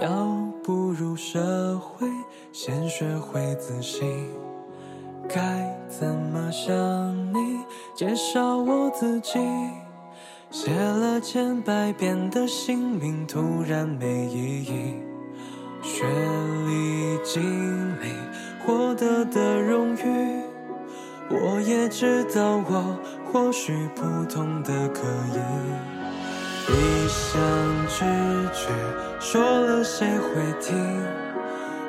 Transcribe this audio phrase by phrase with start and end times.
[0.00, 0.08] 要
[0.64, 2.08] 步入社会，
[2.52, 4.30] 先学会自信。
[5.28, 7.60] 该怎么向你
[7.94, 9.38] 介绍我自己？
[10.50, 14.94] 写了千百遍的姓名，突然没意义。
[15.82, 16.06] 学
[16.66, 17.42] 历、经
[18.00, 18.08] 历，
[18.64, 20.42] 获得的荣誉，
[21.28, 22.98] 我也知道我
[23.30, 25.02] 或许普通的可
[25.34, 25.99] 以。
[26.72, 27.40] 一想
[27.88, 28.04] 拒
[28.54, 28.70] 绝，
[29.18, 30.72] 说了谁会听？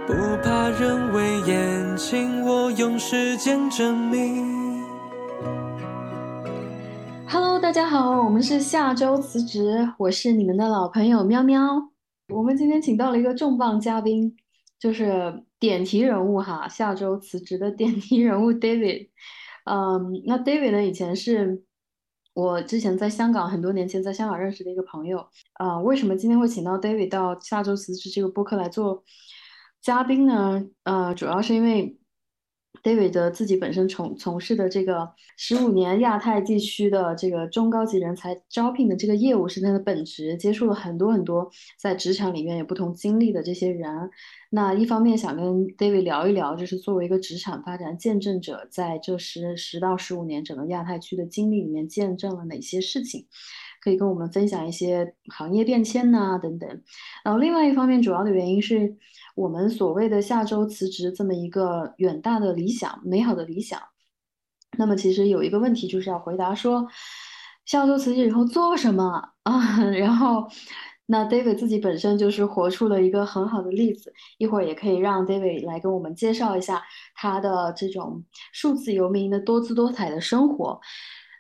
[0.08, 4.82] 不怕人微言轻，我用时间证明。
[7.28, 11.62] Hello，大家好，我们是下周辞职，我是你们的老朋友喵喵。
[12.30, 14.36] 我们今天请到了一个重磅嘉宾，
[14.80, 19.10] 就是点题人物哈，下周辞职的点题人物 David。
[19.66, 21.62] 嗯，那 David 呢，以前是
[22.34, 25.26] 我之前在香港很多年前在香港认识的一个朋友。
[25.54, 29.04] 啊、为什么今天会请到 David 到下周辞职这个播客来做
[29.82, 30.64] 嘉宾呢？
[30.84, 31.98] 呃，主要是因为
[32.84, 44.10] David 的自己本身从从事的这个十五年亚太地区的这个中高级人才招聘的这个业务是他的本职，接触了很多很多在职场里面有不同经历的这些人。
[44.50, 45.46] 那一方面想跟
[45.78, 53.28] David 聊一聊，就是作为一个职场发展见证者，在这十十到十五年整个亚太区的经历里面见证了哪些事情，
[53.82, 56.82] 可以跟我们分享一些行业变迁呐、等等。
[57.24, 58.98] 然后另外一方面，主要的原因是
[59.36, 63.82] 我们所谓的下周辞职这么一个远大的理想、美好的理想。
[64.78, 66.88] 那么其实有一个问题就是要回答说，
[67.66, 69.84] 下周辞职以后做什么啊？
[69.84, 70.48] 然后，
[71.06, 76.82] 那 David 自己本身就是活出了一个很好的例子，一会儿也可以让 David 来跟我们介绍一下
[77.16, 80.80] 他的这种数字游民的多姿多彩的生活。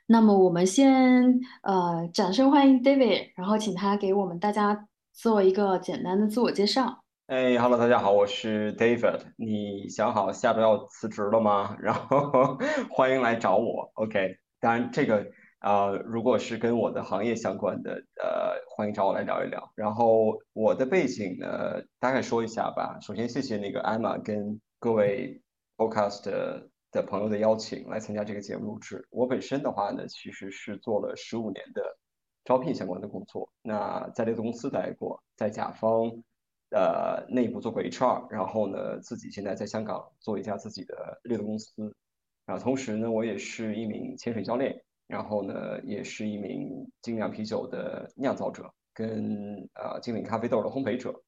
[0.08, 7.00] 那么我们先呃掌声欢迎 David，然后请他给我们大家做一个简单的自我介绍。
[7.31, 9.22] 哎，Hello，大家好，我是 David。
[9.38, 11.78] 你想好下周要辞职了吗？
[11.80, 12.58] 然后
[12.92, 13.90] 欢迎来找我。
[13.94, 15.25] OK，当然这个
[15.62, 19.72] 呃，如果是跟我的行业相关的，呃，欢迎找我来聊一聊。
[19.75, 22.97] 然后我的背景呢，大概说一下吧。
[23.00, 25.41] 首先，谢谢那个 Emma 跟各位
[25.78, 29.08] Podcast 的的朋友的邀请来参加这个节目录制。
[29.09, 31.81] 我本身的话呢，其实是做了十五年的
[32.44, 33.50] 招聘相关的工作。
[33.62, 36.12] 那在这个公司待过，在甲方。
[36.72, 41.94] 呃，内部做过 HR，然后呢，自己现在在香港做一家自己的猎头公司，
[42.46, 51.22] 然后同时呢，我也是一名潜水教练，然后呢，也是一名精酿啤酒的酿造者，跟呃精品咖啡豆的烘焙者，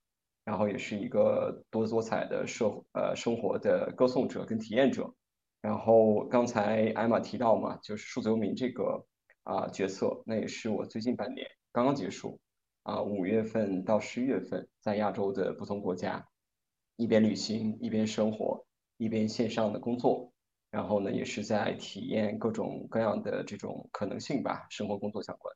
[0.45, 5.13] 然后也是一个多姿多彩的社呃生活的歌颂者跟体验者。
[5.61, 9.05] 然后刚才艾玛提到嘛，就是数字游民这个
[9.43, 12.39] 啊、角色，那也是我最近半年刚刚结束。
[12.83, 16.27] 啊，五月份到十一月份，在亚洲的不同国家，
[16.97, 18.65] 一边旅行，一边生活，
[18.97, 20.31] 一边线上的工作，
[20.69, 25.55] 然后呢，也是在体验各种各样的这种可能性吧，生活工作相关。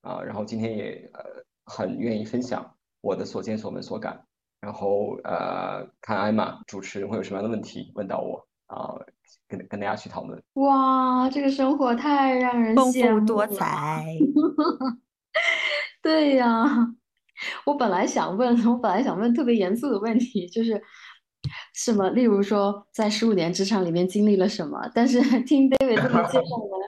[0.00, 1.22] 啊，然后今天也呃
[1.64, 4.26] 很愿意分享我的所见所闻所感，
[4.60, 8.96] 然后呃看艾玛主持人会有什么样的问题问到我啊，
[9.46, 10.42] 跟跟大家去讨论。
[10.54, 13.52] 哇，这个生活太让人丰羡慕富多了。
[13.52, 14.16] 彩。
[16.04, 16.68] 对呀，
[17.64, 20.80] 我本来想问，我本来想问特别严肃的问题，就是
[21.74, 26.80] 什么，例如说在十五年职场里面经历了什么，但是 听 David 这么介绍完，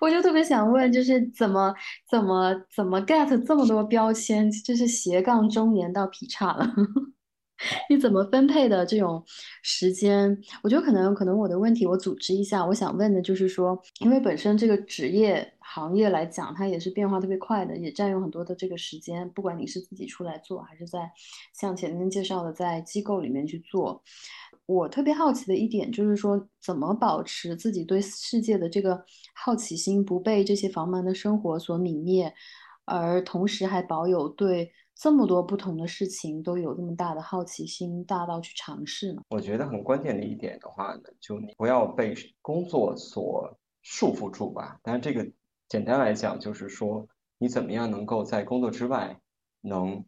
[0.00, 1.74] 我就特别想问，就是怎么
[2.10, 6.66] 怎么怎么 get 这么多标签，就是斜杠中年到劈叉了。
[7.88, 9.22] 你怎么分配的这种
[9.62, 10.36] 时间？
[10.62, 19.28] 我觉得可能可能我的问题我组织一下，我想问的就是说，因为本身这个职业行业来讲，它也是变化特别快的，也占用很多的这个时间。
[19.30, 21.10] 不管你是自己出来做，还是在
[21.52, 24.02] 像前面介绍的在机构里面去做，
[24.66, 29.04] 我特别好奇的一点就是说，怎么保持自己对世界的这个
[29.34, 32.32] 好奇心，不被这些繁忙的生活所泯灭，
[32.84, 34.70] 而同时还保有对
[35.02, 39.20] 这么多不同的事情都有这么大的好奇心，大到去尝试呢？
[39.30, 44.78] 我觉得很关键的一点的话呢，就你不要被工作所束缚住吧。
[44.80, 45.28] 但是这个
[45.68, 47.04] 简单来讲，就是说
[47.36, 49.18] 你怎么样能够在工作之外
[49.60, 50.04] 能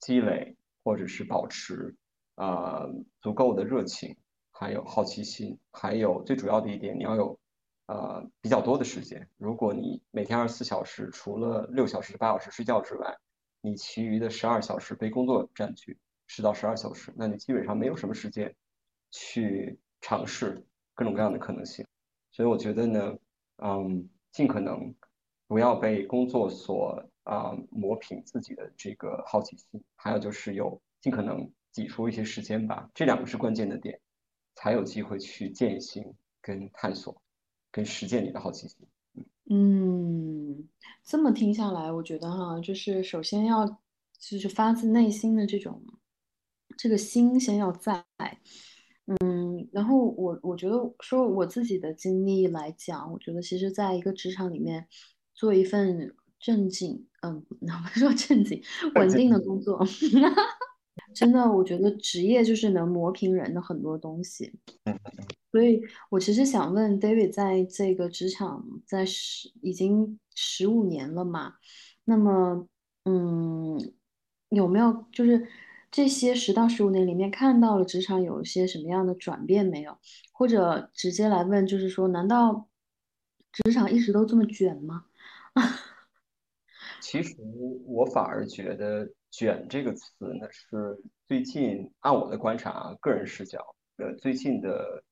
[0.00, 1.94] 积累或者是保持
[2.36, 2.90] 呃
[3.20, 4.16] 足够的热情，
[4.52, 7.38] 还有好奇心，还有最主要的一点，你要有
[7.84, 9.28] 呃比较多的时间。
[9.36, 13.14] 如果你每天二十四小时，除了六小时、八小时睡觉之外，
[13.60, 18.54] 你其余的十二小时被工作占据，十到十二小时，那你基本上没有什么时间
[19.10, 20.64] 去尝试
[20.94, 21.86] 各种各样的可能性。
[22.30, 23.18] 所以我觉得呢，
[23.56, 24.94] 嗯，尽可能
[25.46, 34.00] 不要被工作所啊磨平自己的这个好奇心，还有就是有尽可能挤出一些时间吧，这两个是关键的点，
[34.54, 37.20] 才有机会去践行、跟探索、
[37.72, 38.86] 跟实践你的好奇心。
[39.50, 40.68] 嗯，
[41.02, 43.66] 这么听下来，我觉得哈，就是首先要
[44.18, 45.82] 就是发自内心的这种
[46.76, 48.04] 这个心先要在，
[49.06, 54.86] 嗯，然后我我觉得说我自己的经历来讲，我觉得其实在一个职场里面
[55.34, 58.62] 做一份正经，嗯， 哪怕说正经
[58.96, 59.82] 稳定的工作，
[61.14, 64.52] 真的，我觉得职业就是能磨平人的很多东西。
[65.50, 65.80] 所以
[66.10, 71.54] 我其实想问 David，在这个职场在十已经十五年了嘛？
[72.04, 72.68] 那么，
[73.04, 73.78] 嗯，
[74.50, 75.48] 有没有就是
[75.90, 79.96] 这些十到十五年里面看到了职场有一些什么样的转变没有？
[80.32, 82.68] 或者直接来问，就是说，难道
[83.52, 85.06] 职场一直都这么卷吗？
[87.00, 87.34] 其实
[87.86, 95.02] 我反而觉得“卷”这个词呢，是最近按我的观察啊、个人视角，呃，最近的。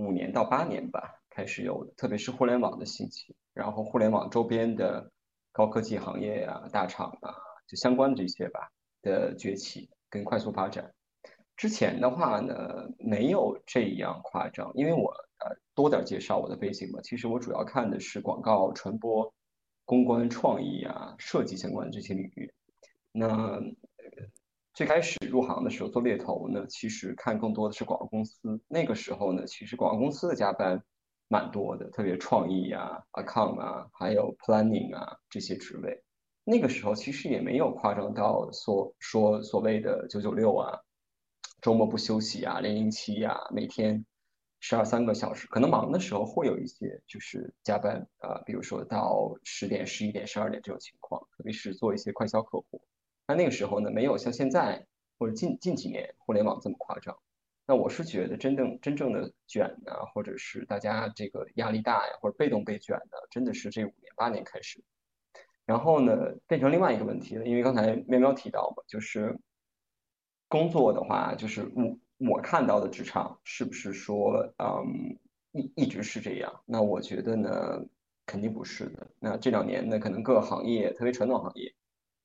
[0.00, 5.10] 五年到八年吧，开始有的，特别是互联网的兴起，然后互联网周边的
[5.50, 7.34] 高科技行业呀、大厂啊，
[7.66, 8.70] 就相关的这些吧
[9.02, 10.94] 的崛起跟快速发展。
[11.56, 17.00] 之前的话呢，没有这样夸张，因为我呃多点介绍我的背景吧。
[17.02, 19.34] 其实我主要看的是广告传播、
[19.84, 22.54] 公关、创意啊、设计相关这些领域。
[23.12, 23.60] 那
[24.74, 28.60] 最开始入行的时候做猎头呢，其实看更多的是广告公司。
[28.68, 30.80] 那个时候呢，其实广告公司的加班
[31.26, 36.04] 蛮多的，特别创意啊、account 啊，还有 planning 啊这些职位。
[36.44, 40.78] 那个时候其实也没有夸张到所说所谓的九九六啊，
[41.60, 44.06] 周末不休息啊，零零七啊，每天
[44.60, 45.48] 十二三个小时。
[45.48, 52.80] 可能忙的时候会有一些就是加班啊，比如说到十点、十一点、十二点这种情况，特别是做一些快销客户。
[53.28, 54.86] 那那个时候呢，没有像现在
[55.18, 57.14] 或者近近几年互联网这么夸张。
[57.66, 64.82] 那我是觉得真正真正的卷呢，或者是大家这个压力大呀，或者被动被卷的，真的是这五年八年开始。
[65.66, 66.16] 然后呢，
[66.46, 69.38] 变成另外一个问题了，因为刚才喵喵提到嘛，就是
[70.48, 75.18] 工作的话，就是我我看到的职场是不是说，嗯，
[75.52, 76.62] 一一直是这样？
[76.64, 77.84] 那我觉得呢，
[78.24, 79.06] 肯定不是的。
[79.20, 81.74] 那这两年呢，可能各个行业，特别传统行业。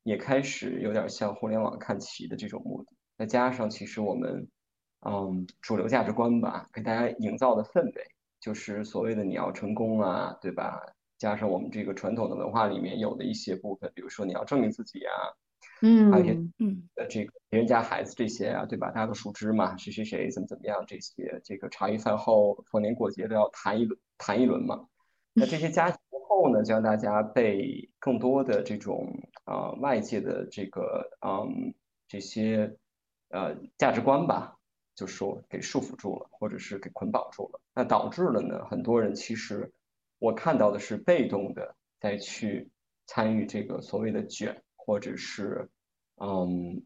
[0.04, 4.48] 也开始有点向互联网看齐的这种目的，再加上其实我们，
[5.06, 8.08] 嗯，主流价值观吧，给大家营造的氛围，
[8.40, 10.82] 就是所谓的你要成功啊，对吧？
[11.18, 15.12] 加上我们这个传统的文化里面有的一些部分，比如说你要证明自己啊，
[15.82, 18.92] 嗯，还有一些嗯，呃，这个别人家孩子这些啊，对吧？
[18.92, 24.86] 大家都熟知嘛，谁谁谁怎么怎么样这些，这个茶余饭后逢年过节都要谈一轮谈一轮嘛。
[25.32, 25.98] 那这些加之
[26.28, 29.08] 后呢，就让大家被更多的这种。
[29.46, 31.74] 啊，外界的这个嗯
[32.08, 32.74] 这些
[33.28, 34.58] 呃价值观吧，
[34.96, 39.70] 就说给束缚住了，或者是给捆绑住了，那导致了呢，很多人其实
[40.18, 42.72] 我看到的是被动的再去
[43.06, 45.70] 参与这个所谓的卷，或者是
[46.22, 46.82] 嗯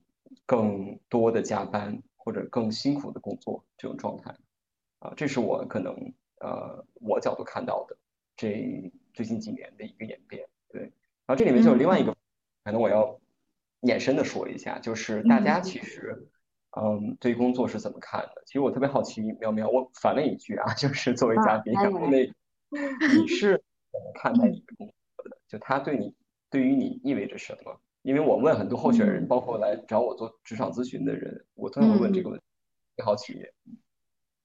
[0.47, 4.35] 更多的加班或者更辛苦的工作这种状态
[4.97, 5.93] 啊，这是我可能
[6.39, 7.95] 呃我角度看到的
[8.35, 10.81] 这最近几年的一个演变，对，
[11.25, 12.15] 然后这里面就有另外一个。
[12.63, 13.19] 可能我要
[13.81, 16.29] 延伸的说一下，就是大家其实，
[16.79, 18.43] 嗯，对工作是怎么看的？
[18.45, 21.88] 其实我特别好奇，苗苗，我反问一句啊， 就是作为嘉宾，那
[23.17, 23.53] 你是
[23.91, 25.36] 怎么看待你的工作的？
[25.47, 26.13] 就他对你，
[26.51, 27.75] 对于你意味着什么？
[28.03, 33.43] 因为我问很多候选人，包括来找我做职场咨询的人，我都会问这个问题，特别好奇。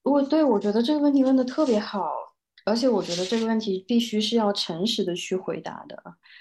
[0.03, 2.32] 我对我觉得这个问题问的特别好。
[2.65, 6.01] 而且我觉得这个问题必须是要诚实的去回答的，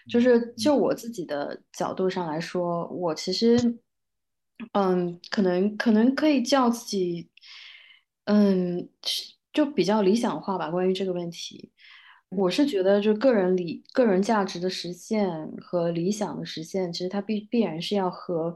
[0.09, 3.57] 就是就我自己的角度上来说，我其实，
[4.73, 7.29] 嗯，可能可能可以叫自己，
[8.25, 8.87] 嗯，
[9.51, 10.69] 就比较理想化吧。
[10.69, 11.71] 关于这个问题，
[12.29, 18.55] 我是觉得就个人理个人价值的实现和理想的实现，其实它必必然是要和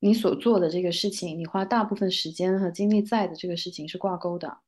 [0.00, 4.58] 你所做的这个事情，你花大部分时间和精力在的这个事情是挂钩的。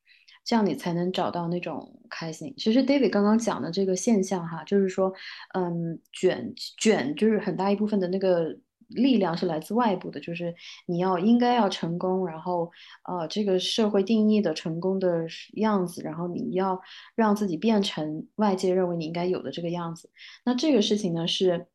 [0.49, 2.55] 这样你才能找到那种开心。
[2.57, 5.13] 其实 David 刚刚讲的这个现象哈，就是说，
[5.53, 8.57] 嗯，卷卷就是很大一部分的那个
[8.89, 10.55] 力量是来自外部的，就是
[10.87, 12.71] 你要应该要成功，然后
[13.05, 15.27] 呃，这个社会定义的成功的
[15.57, 16.81] 样子，然后你要
[17.15, 20.09] 让自己变成外界认为你应该有的这个样子。
[20.47, 21.67] 那这个事情呢是。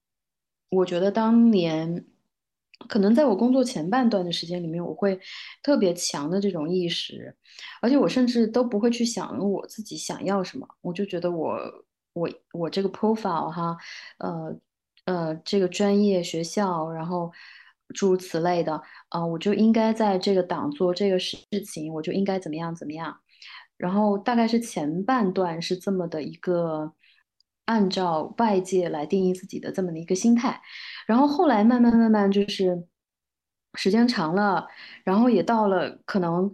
[0.76, 2.04] 我觉得当年
[2.90, 5.20] 可能在我工作前半段的时间里面，我会
[5.62, 7.36] 特别强的这种意识，
[7.82, 11.58] 而且我甚至都不会去想我自己想要什么，我就觉得我
[12.14, 13.78] 我我这个 profile 哈，
[14.18, 14.60] 呃
[15.06, 17.32] 呃，这个专业学校，然后
[17.96, 23.20] 诸如此类的，啊、我就应该在这个档做这个事情，我就应该怎么样怎么样。
[23.78, 26.94] 然后大概是前半段是这么的一个
[27.66, 30.62] 按照外界来定义自己的这么的一个心态，
[31.08, 32.86] 然后后来慢慢慢慢就是
[33.76, 34.68] 时间长了，
[35.04, 36.52] 然后也到了可能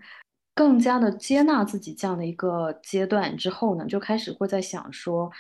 [0.56, 5.32] 更加的接纳自己这样的一个阶段之后呢，就开始会在想说，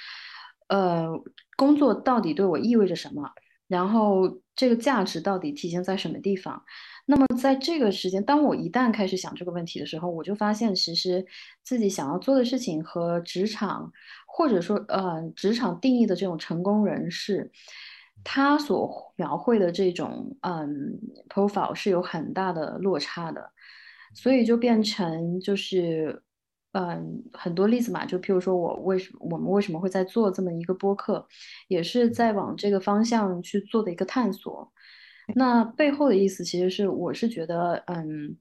[0.67, 1.07] 呃，
[1.55, 3.29] 工作到底对我意味着什么？
[3.67, 6.63] 然后这个价值到底体现在什么地方？
[7.05, 11.25] 那么在这个时间，当我一旦开始想这个问题的时候，我就发现其实
[11.63, 13.91] 自己想要做的事情和职场，
[14.27, 17.51] 或者说呃职场定义的这种成功人士，
[18.23, 20.99] 他所描绘的这种嗯
[21.29, 23.51] profile 是有很大的落差的，
[24.13, 26.21] 所以就变成就是
[26.73, 31.25] 嗯很多例子嘛，就譬如说我为什么我们为什么会在做这么一个播客，
[31.67, 34.71] 也是在往这个方向去做的一个探索。
[35.35, 38.35] 那背后的意思其实是，我是觉得，嗯，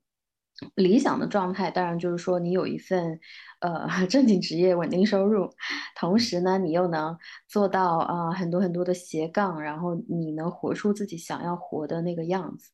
[0.75, 3.19] 理想的状态当然就是说，你有一份
[3.61, 5.49] 呃 正经职业、稳定收入，
[5.95, 7.17] 同时呢，你又能
[7.49, 12.71] 做到啊、很多很多的斜杠，然后你能活出自己想要活的那个样子。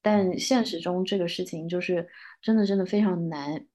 [0.00, 2.06] 但现实中这个事情就是
[2.42, 3.66] 真的真的非常难，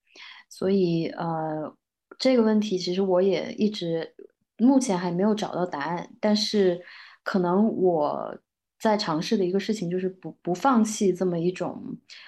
[0.50, 1.76] 所以呃，
[2.18, 4.14] 这个问题其实我也一直
[4.58, 6.80] 目前还没有找到答案，但是
[7.24, 8.38] 可能我
[8.80, 11.84] 在尝试的一个事情就是不不放弃这么一种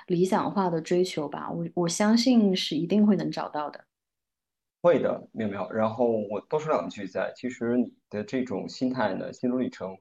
[0.07, 3.85] 理想化的追求吧，我我相信是一定会能找到的。
[4.81, 5.69] 会的，妙妙。
[5.71, 9.95] 然后我多说两句在，其实你的这种心态呢，心路历程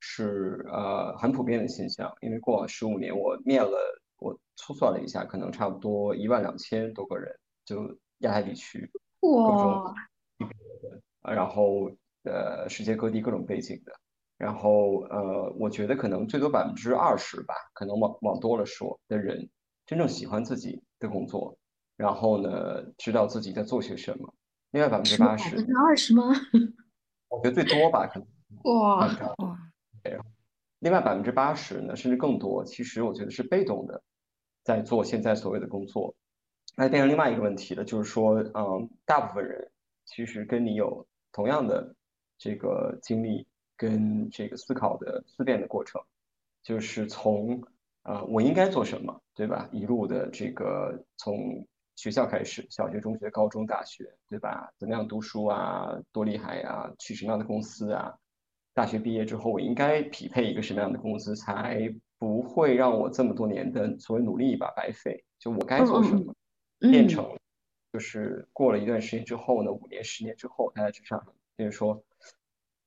[0.00, 2.12] 是呃很普遍的现象。
[2.20, 3.78] 因为过往十五年，我面了，
[4.18, 7.34] 我粗算了一下，可能差不多一万两千多个人，
[7.64, 9.94] 就亚太地区各种，
[11.22, 11.90] 然后
[12.24, 13.92] 呃世界各地各种背景的。
[14.38, 19.48] 然后呃，我觉得可能最多百分之二十吧，可能往往多了说的人，
[19.86, 21.56] 真正喜欢自己的工作。
[21.96, 24.34] 然后呢，知道自己在做些什么。
[24.72, 26.24] 另外百分之八十，百分之二十吗？
[27.28, 28.28] 我觉得最多吧，可能
[28.64, 29.06] 哇，
[29.38, 29.58] 哇，
[30.80, 34.02] 另外百分之八十呢，甚至更多，其实我觉得是被动的，
[34.62, 36.14] 在做现在所谓的工作。
[36.76, 39.72] 那变成另外一个问题了，就是说，嗯，大部分人
[40.04, 41.94] 其实跟你有同样的
[42.36, 43.46] 这个经历
[43.76, 46.00] 跟这个思考的思辨的过程，
[46.62, 47.60] 就是从
[48.02, 49.68] 啊、呃我应该做什么，对吧？
[49.72, 51.66] 一路的这个从
[51.96, 54.72] 学校开始，小学、中学、高中、大学，对吧？
[54.78, 55.90] 怎么样读书啊？
[56.12, 56.92] 多厉害啊？
[56.98, 58.14] 去什么样的公司啊？
[58.74, 65.24] 大学毕业之后，我应该匹配一个什么样的公司，才不会让我这么多年的所谓努力吧白费？
[65.38, 66.34] 就我该嗯做什么？
[66.78, 67.26] 变成
[67.94, 72.04] 就是过了一段时间之后呢，五年、十年之后，他在职场上就是说，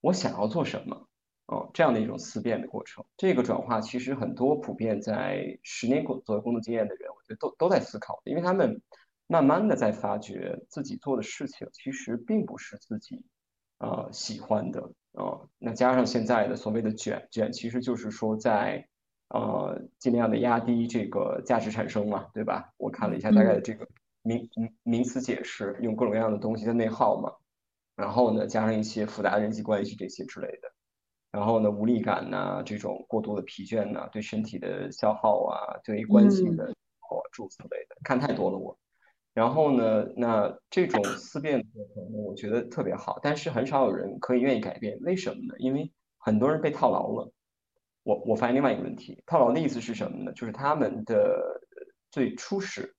[0.02, 1.08] 我想要做什么，
[1.48, 3.04] 哦，这样的一种思辨的过程。
[3.18, 8.82] 这个转化其实很多普遍在十年工左右工作经验的人，我觉得都都在思考，因为他们
[9.28, 13.24] 慢慢的在发觉自己做的事情其实并不是自己
[13.80, 18.88] 呃喜欢的，呃，那加上现在的所谓的卷卷，其实就是说在。
[19.32, 22.74] 呃，尽量的压低这个价值产生嘛，对吧？
[22.78, 23.88] 我看了一下大概的嗯这个
[24.24, 27.32] 名名名词解释，用各种各样的东西在内耗嘛，
[28.00, 30.72] 然后呢，加上一些复杂的人际关系这些之类的，
[31.32, 38.78] 然后呢，无力感呐、这种过度的疲倦呐、对身体的消耗啊，对关系嗯的哦诸如此类的，看太多了我。
[39.34, 45.54] 然后呢，那这种思辨的过程呢，我觉得特别好，但是很少有人可以愿意改变，为什么呢？
[45.58, 47.34] 因为很多人被套牢了。
[48.04, 50.32] 我我发现另外一个问题，套牢的意思是什么呢？
[50.32, 51.62] 就是他们的
[52.12, 52.96] 最初始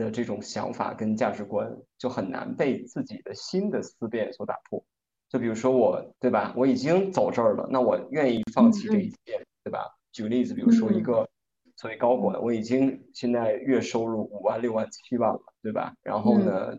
[0.00, 4.82] 的这种想法跟价值观就很难被自己的新的思辨所打破。
[5.28, 6.54] 就比如说我，对吧？
[6.56, 9.86] 我已经走这儿了，那我愿意放弃这一嗯切，对吧？
[10.10, 11.28] 举个例子，比如说一嗯个
[11.76, 15.94] 作为高管，我已经现在月收入五万、六万、七万了，对吧？
[16.02, 16.78] 然后嗯呢，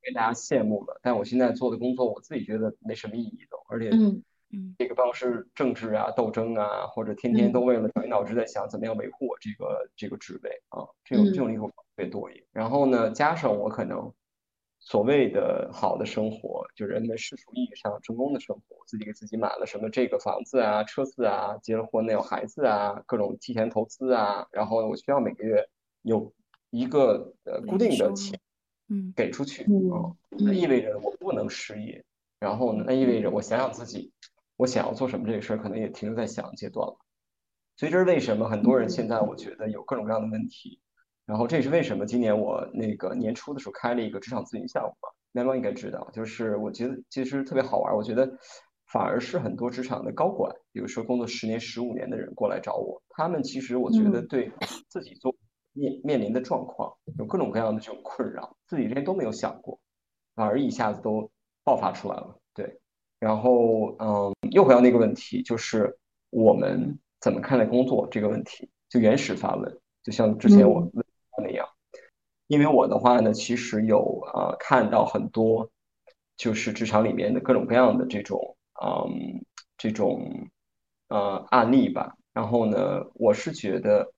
[0.00, 3.90] 给大家羡慕了，但我现在做的工作，我自己觉得没什么意义的，而且
[4.78, 7.64] 这个办公室政治啊、斗争啊，或者天天都嗯。
[7.64, 12.44] 为了绞尽脑汁在想怎么样维护我这个这个职位啊，这种这种例子特别多一点。
[12.52, 14.12] 然后呢，加上我可能
[14.80, 25.66] 所谓的好的生活，就人们世俗意义上成功的生活，自己给自己买了什么这个房子啊、车子啊，结了婚呢有孩子啊，各种提前投资啊，然后我需要每个月
[26.02, 26.32] 有
[26.70, 28.38] 一个呃固固定的钱
[28.88, 29.64] 嗯给出去。
[29.64, 30.70] 啊，嗯那意嗯。
[30.70, 32.04] 味着我不能失业。
[32.40, 34.12] 然后呢，那意味着我想想自己，
[34.64, 36.96] 我我想要做什么这个事儿，可能也停留在想阶段了。
[37.76, 40.80] 所以这是为什么很多人现在我觉得有各种各样的问题。
[41.26, 47.94] 然后这也是为什么今年我那个年初的时候开了一个职场咨询项目嘛，喵喵应该知道，就是我觉得其实特别好玩。
[47.94, 48.26] 我觉得
[48.90, 54.50] 反而是很多职场的高管，比如说工作十年、十五年的人过来找我，他们其实我觉得对
[54.88, 55.34] 自己做
[55.74, 59.78] 面面临的状况有各种各样的这种困扰，自己之前都没有想过，
[60.34, 61.30] 反而一下子都
[61.64, 62.40] 爆发出来了。
[63.24, 65.96] 对，然后嗯，又回到那个问题，就是
[66.30, 68.68] 我们怎么看待工作这个问题？
[68.90, 71.04] 就原始发问，就像之前我问。
[71.36, 71.66] 那样，
[72.46, 75.68] 因为我的话呢，其实有啊看到很多，
[76.36, 79.44] 就是职场里面的各种各样的这种嗯
[79.76, 80.48] 这种
[81.08, 82.14] 呃案例吧。
[82.32, 84.12] 然后呢，我是觉得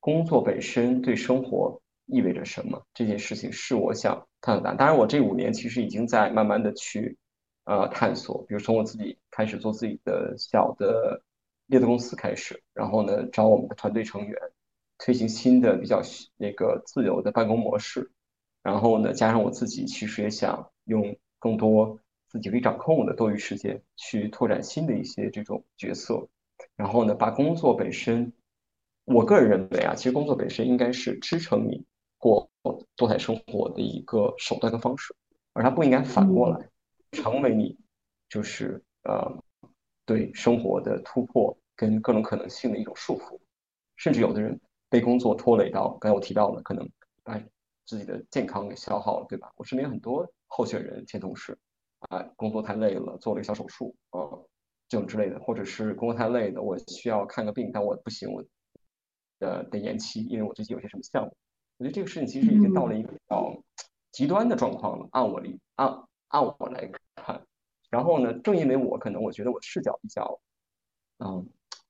[0.00, 4.74] 工作本身对生活意味着什么这件事情是我想探讨的。
[4.76, 7.18] 当然，我这五年其实已经在慢慢的去
[7.64, 11.22] 呃探索，比如从我自己开始做自己的小的
[11.66, 14.36] 猎头公司开始，然后呢招我们的团队成员。
[15.04, 16.00] 推行新的比较
[16.36, 18.12] 那个自由的办公模式，
[18.62, 26.28] 然后呢，加上我自己其实也想用更多自己可以掌控的多余时间去拓展新的一些这种角色，
[26.76, 28.32] 然后呢，把工作本身，
[29.04, 31.84] 我个人认为啊，其实工作本身应该是支撑你
[32.16, 32.48] 过
[32.94, 35.16] 多彩生活的一个手段跟方式，
[35.52, 36.68] 而它不应该反过来
[37.12, 37.78] 成为你
[38.28, 39.42] 就是呃
[40.04, 43.38] 对生活的突破跟各种可能性的一种束缚，
[43.96, 44.60] 甚至有的人。
[44.92, 46.86] 被工作拖累到，刚才我提到了，可能
[47.24, 47.42] 把
[47.86, 49.50] 自己的健康给消耗了，对吧？
[49.56, 51.58] 我身边很多候选人、前同事，
[52.10, 54.20] 啊，工作太累了，做了一个小手术，啊，
[54.90, 58.44] 这种之类的，或者是工作太累的，我需要看个病，但我不行，我
[59.38, 61.34] 呃得延期，因为我最近有些什么项目。
[61.78, 63.64] 我觉得这个事情其实已经到了一个比较
[64.10, 65.08] 极端的状况了。
[65.12, 65.88] 按我理，按
[66.32, 67.40] 按我来看，
[67.88, 70.40] 然后呢，正因为我可能我觉得我视角比较，
[71.18, 71.48] 嗯。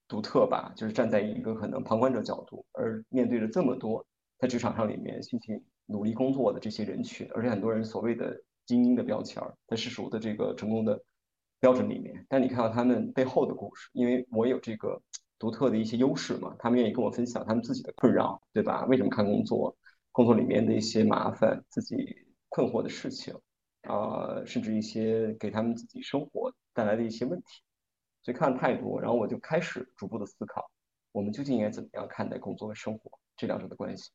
[0.08, 4.04] 独特吧，就是站在一个可能旁观者角度，而面对着这么多
[4.38, 11.02] 在职场上里面辛勤努力工作的这些人群，而且很多人所谓的精英的标签在世俗的这个成功的
[11.60, 15.00] 标准里面，但你看到他们背后的故事，因为我有这个
[15.38, 18.84] 独特的一些优势嘛，他们愿意跟我分享他们自己的困扰，对吧？
[18.84, 19.74] 为什么看工作，
[20.10, 21.96] 工作里面的一些麻烦，自己
[22.50, 23.34] 困惑的事情，
[23.82, 27.62] 啊，甚至一些给他们自己生活带来的一些问题。
[28.22, 30.70] 所以看了太多，然后我就开始逐步的思考，
[31.10, 34.10] 我们究竟应该怎么样看待工作和生活这两者的关系。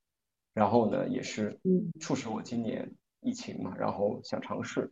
[0.53, 1.59] 然后呢，也是
[1.99, 4.91] 促使我今年疫情嘛，然后想尝试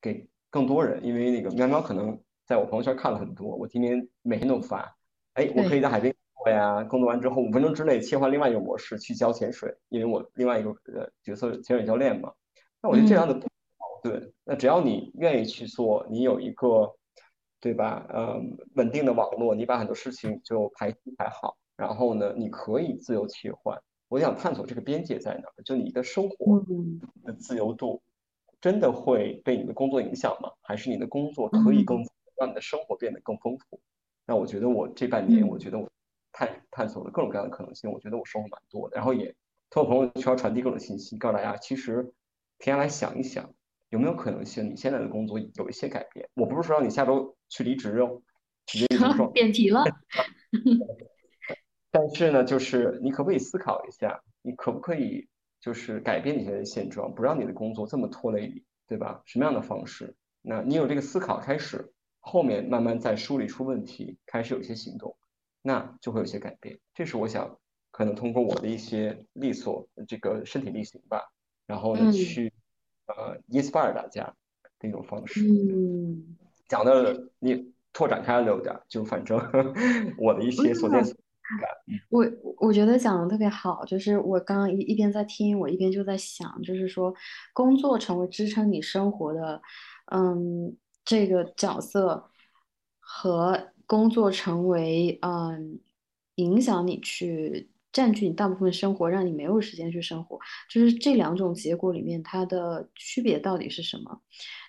[0.00, 4.96] 给更多人，因为那个喵喵可能在我朋友圈看了很多，我今天每天都发，
[5.34, 12.32] 哎，我可以在海边工作呀，工作完之后五分钟之内切换另外一个模式去教潜水，因为我另外一个呃角色潜水教练嘛。
[12.80, 13.34] 那我觉得这样的
[14.02, 16.94] 盾，那只要你愿意去做，你有一个。
[17.62, 18.04] 对吧？
[18.12, 23.80] 嗯，稳定的网络，你把很多事情就排排好，然后呢，你可以自由切换。
[24.08, 25.62] 我想探索这个边界在哪儿？
[25.64, 26.60] 就你的生活
[27.22, 28.02] 的自由度，
[28.60, 30.50] 真的会被你的工作影响吗？
[30.60, 32.04] 还是你的工作可以更
[32.36, 33.78] 让你的生活变得更丰富？
[34.26, 35.88] 那我觉得我这半年，我觉得我
[36.32, 38.96] 探探索了各种各样的可能性，我觉得我收获蛮多的。
[38.96, 39.32] 然后也
[39.70, 42.12] 通过朋友圈传递各种信息，告诉大家，其实
[42.58, 43.54] 停下来想一想。
[43.92, 44.70] 有没有可能性？
[44.70, 46.26] 你现在的工作有一些改变？
[46.32, 48.22] 我不是说让你下周去离职哦，
[49.34, 49.84] 点 题了。
[51.90, 55.28] 但是呢，就是你可不可以思考一下，你可不可以
[55.60, 59.20] 就是改变你现在的现状，不让你的工作这么拖累你，对吧？
[59.26, 60.16] 什么样的方式？
[60.40, 65.14] 那你有这个思考开始，后面慢慢再梳理出问题，开始有一些行动，
[65.60, 66.78] 那就会有些改变。
[66.94, 67.58] 这是我想
[67.90, 71.30] 可能通过我的一些力所这个身体力行吧，
[71.66, 72.50] 然后呢去。
[73.06, 74.34] 呃，inspire 大家
[74.78, 75.40] 的一种方式。
[75.42, 76.36] 嗯，
[76.68, 79.38] 讲的你拓展开了有点，就反正
[80.18, 81.14] 我的一些所见所
[81.60, 81.68] 感。
[82.08, 82.24] 我
[82.58, 87.14] 我觉得讲的特别好，就是我刚刚一一边在听，我一边就在想，就是说
[87.52, 89.60] 工作成为支撑你生活的，
[90.12, 92.30] 嗯，这个角色
[92.98, 95.80] 和工作成为嗯
[96.36, 97.68] 影响你去。
[97.92, 100.38] 占据你大部分生活，让你没有时间去生活，
[100.70, 104.22] 就是这两种结果里面，它的区别到底是什么？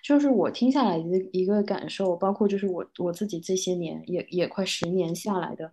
[0.04, 5.72] 就是我听下来的一个感受，包括就是我我自己这些年也也快十年下来的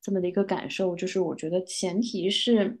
[0.00, 2.78] 这么的一个感受，就是我觉得前提是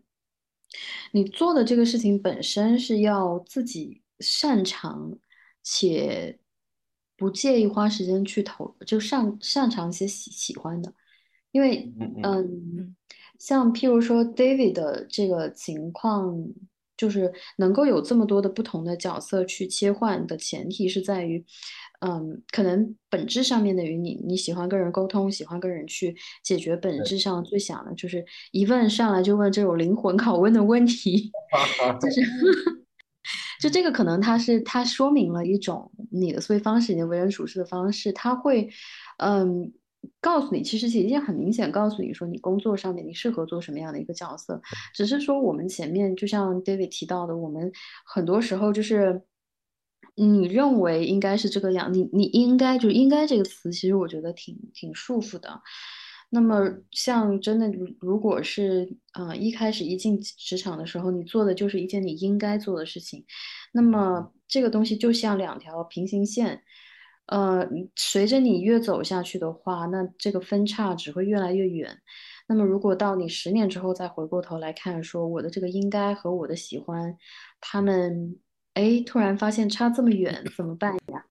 [1.10, 5.18] 你做的这个事情本身是要自己擅长
[5.64, 6.38] 且
[7.16, 10.94] 不介意花时间去投，就擅擅长一些喜喜欢的，
[11.50, 12.94] 因为嗯。
[13.44, 16.32] 像譬如说 David 的这个情况，
[16.96, 21.44] 就是能够有这么多的不同的角色去切换的前提是在于，
[22.02, 31.32] 嗯，可能本质上面的与你你喜欢跟人沟通，喜欢跟人去解决本质上最想的，就是一问上来就问这种灵魂拷问的问题，
[32.00, 32.22] 就是。
[33.60, 38.68] 就这个可能，它是它说明了一种你的思维方式，你的为人处事的方式，它会，
[39.18, 39.72] 嗯，
[40.20, 44.60] 告诉你，其实已经很明显告诉你说，你工作上面你适合做什么样的一个角色。
[44.94, 47.72] 只是说我们前面就像 David 提到的，我们
[48.04, 49.22] 很多时候就是
[50.14, 55.60] 你认为应该是这个样，你你应该就应该这个词，其实我觉得挺挺束缚的。
[56.34, 63.22] 那么，像真的，如如果是啊，一开始一进职场的时候，你做的就是一件你应该做的事情，
[63.74, 66.62] 那么这个东西就像两条平行线，
[67.26, 71.96] 呃，随着你越走下去的话，那这个分叉只会越来越远。
[72.48, 77.16] 那么，如果到你十年之后再回过头来看，说我的这个应该和我的喜欢，
[77.60, 78.36] 他们
[78.74, 81.24] 哎，突然发现差这么远，怎么办呀？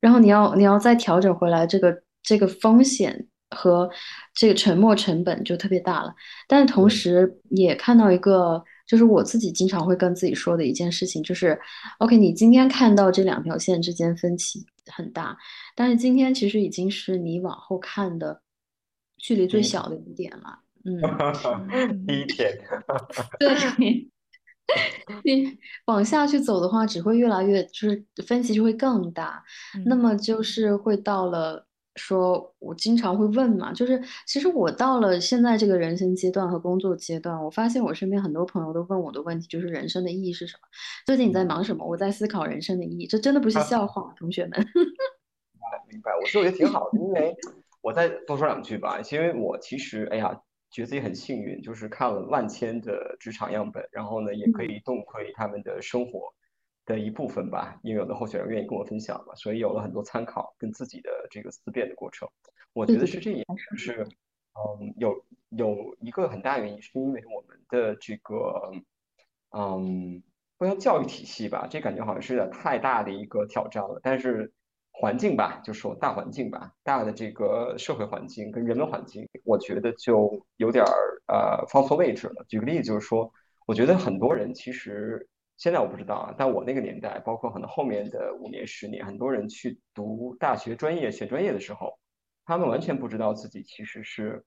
[0.00, 3.28] 然后你要你要再调整回来，这个这个风险。
[3.50, 3.88] 和
[4.34, 6.14] 这个沉没成本就特别大了，
[6.46, 11.58] 但是同时也看到一个，就是我自己经常会跟自己说的一件事情，就是
[11.98, 15.36] ，OK，你今天看到这两条线之间分歧很大，
[15.74, 18.42] 但是今天其实已经是你往后看的
[19.16, 20.58] 距离最小的一点了。
[20.84, 21.00] 嗯，
[22.06, 22.52] 第一天，
[23.40, 24.10] 对，
[25.24, 29.42] 你往下去走的话，只会越来越，就是分歧就会更大，
[29.86, 31.64] 那么就是会到了。
[31.98, 40.68] 说，我经常会问嘛，就是其实我到了现在这个人生阶段和工作阶段，我发现我身边很多朋友都问我的问题，就是人生的意义是什么？
[41.04, 41.84] 最近你在忙什么？
[41.84, 44.52] 我在思考人生的意义，这真的不是笑话，同学们。
[45.90, 47.34] 明白，我觉得挺好的，因为
[47.82, 50.38] 我再多说两句吧，因为我其实哎呀，
[50.70, 56.32] 觉得自己很幸运，就是看了万千的职场样本，然后呢，也可以洞窥他们的生活。
[56.88, 62.26] 的一部分吧，因为有的候选人愿意跟我分享嘛，所以有了很多参考跟自己的这个思辨的过程。
[62.72, 64.08] 我觉得是这样，就是
[64.54, 68.72] 嗯，有有一个很大原因，是因为我们的这个
[69.50, 70.22] 嗯，
[70.56, 74.00] 不叫教育体系吧，这感觉好像是有点太大的一个挑战了。
[74.02, 74.50] 但是
[74.90, 82.46] 环境吧，就说大环境吧，大的这个社会环境跟人文环境，我觉得就有点儿呃放错位置了。
[82.48, 83.30] 举个例子，就是说，
[83.66, 85.28] 我觉得很多人其实。
[85.58, 91.98] 现在我不知道啊，但我那个年代，包括可能后面的五年、十年，很多人去读大学专业、选专业的时候，
[92.46, 94.44] 他们完全不知道自己其实是，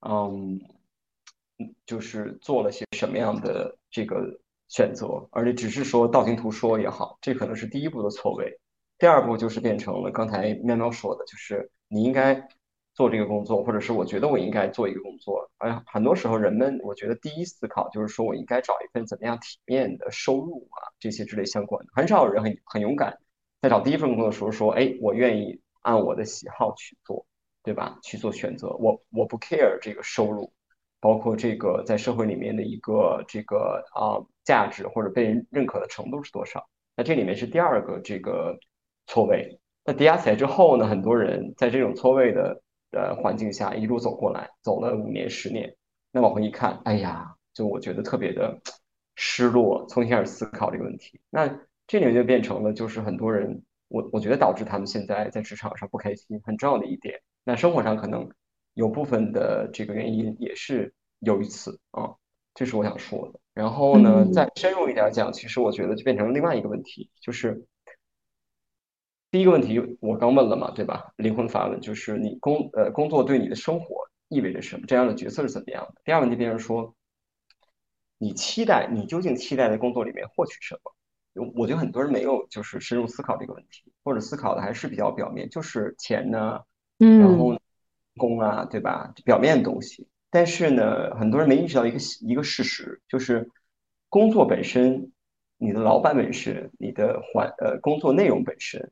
[0.00, 0.58] 嗯，
[1.84, 8.58] 就是做了些什么样的这个选择，而且只是说道听途说也好，这可能是第一步的错位。
[8.98, 12.48] 第二步就是变成了刚才喵喵说的，就是你应该。
[12.96, 21.92] 做这个工作，或者是我觉得我应该做一个工作，哎呀，很多时候人们我觉得第一思考就是说我应该找一份怎么样体面的收入啊，这些之类相关的。
[21.94, 23.18] 很少有人很很勇敢，
[23.60, 27.26] 在找第一份工作的时候说，哎，我愿意按我的喜好去做，
[27.62, 27.98] 对吧？
[28.02, 30.50] 去做选择，我我不 care 这个收入，
[30.98, 36.66] 包括这个在社会里面的一个这个啊价值或者被人认可的程度是多少？
[36.96, 38.58] 那这里面是第二个这个
[39.06, 39.60] 错位。
[39.84, 42.62] 那叠加起来之后呢，很多人在这种错位的。
[42.96, 45.76] 的环境下一路走过来，走了五年十年，
[46.10, 48.58] 那往回一看，哎呀，就我觉得特别的
[49.14, 51.20] 失落，重新开始思考这个问题。
[51.28, 51.46] 那
[51.86, 57.20] 这里面就变成了，就是很多人，我我觉得导致他们现在在职场上不开心，很重要的一点。
[57.44, 58.26] 那生活上可能
[58.72, 62.14] 有部分的这个原因也是由于此啊，
[62.54, 63.40] 这是我想说的。
[63.52, 67.66] 然后呢，再深入一点讲，其实我觉得就变成了另外一个问题，就是。
[69.36, 71.12] 第一个问题我刚问了嘛，对吧？
[71.16, 74.86] 灵魂发问就是你工呃工作对你的生活意味着什么？
[74.86, 76.00] 这样的角色是怎么样的？
[76.06, 76.94] 第二个问题变成说，
[78.16, 81.52] 你期待你究竟期待在工作里面获取什么？
[81.54, 86.62] 我觉得很多人没有就是深入思考这个问题，或者思考的还是比较表面，就是钱呢，
[86.98, 87.60] 嗯，然后
[88.16, 89.12] 工啊，对吧？
[89.22, 90.08] 表面的东西。
[90.30, 93.50] 但是呢，很多人没意识到一个一个事实，就是
[94.08, 95.12] 工作本身，
[95.58, 98.90] 你的老板本身，你的环呃工作内容本身。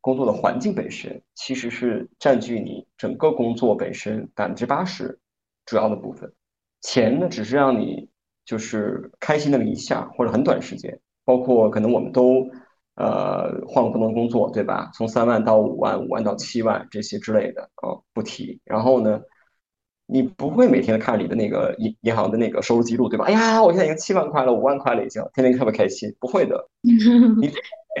[0.00, 5.18] 工作的环境本身其实是占据你整个工作本身百分之八十
[5.66, 6.32] 主要的部分，
[6.80, 8.08] 钱呢只是让你
[8.44, 12.48] 就是开心那么一下或者很短时间，包括可能我们都
[12.96, 14.90] 呃换过不同工作，对吧？
[14.94, 18.60] 从三万到五万，五万到七万这些之类的啊不提。
[18.64, 19.20] 然后呢，
[20.06, 23.24] 你不会每天看你的那个银银行的那个收入记录，对吧？
[23.26, 26.68] 哎呀，我现在已经七万块了，五万块了已经，天天特别开心，不会的，
[27.40, 27.50] 你。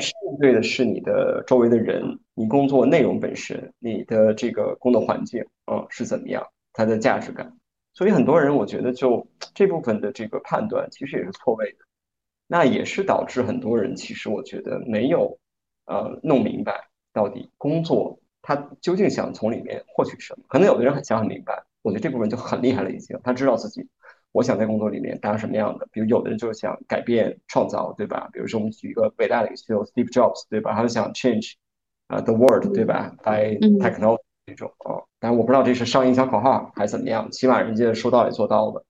[0.00, 5.40] 是面对的是你的周围的人，你工作内容本身，你的这个工作环境，
[5.70, 7.52] 嗯，是怎么样，它的价值感。
[7.92, 11.78] 所以很多人，我觉得就这部分的这个判断其实也是错位的，
[12.48, 15.38] 那也是导致很多人其实我觉得没有
[15.86, 20.42] 呃弄明白到底工作他究竟想从里面获取什么？
[20.48, 23.86] 可能有的人很想很明白，我觉得这部分就很厉害了，已经他知道自己
[24.32, 25.86] 我想在工作里面当什么样的。
[25.92, 28.30] 比如有的人就是想改变创造，对吧？
[28.32, 30.72] 比如说我们举一个伟大的一个 CEO，Steve Jobs，对吧？
[30.72, 31.52] 他就想 change
[32.08, 38.82] 啊 the world，对吧？by technology 这种啊，但是我不知道这是上营销口号还是怎么样，起码人家说到也做到了。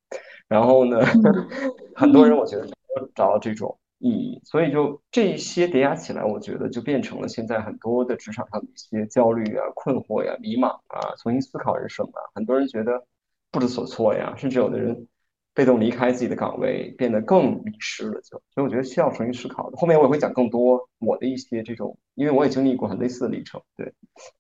[0.47, 1.01] 然后呢，
[1.97, 2.69] 很多人我觉得
[3.15, 3.77] 找到这种。
[3.99, 12.21] 意义，所以就这一些叠加起来，我觉得就变成了现在很多的职场上的一些焦虑啊、困惑呀、迷茫啊，重新思考人生啊。
[12.35, 13.07] 很多人觉得
[13.51, 15.07] 不知所措呀，甚至有的人
[15.55, 18.21] 被动离开自己的岗位，变得更迷失了。
[18.21, 19.77] 就所以我觉得需要重新思考的。
[19.79, 23.63] 后面我也会讲更多我的一些这种，因为我也经历过很类似的历程。
[23.77, 23.91] 对，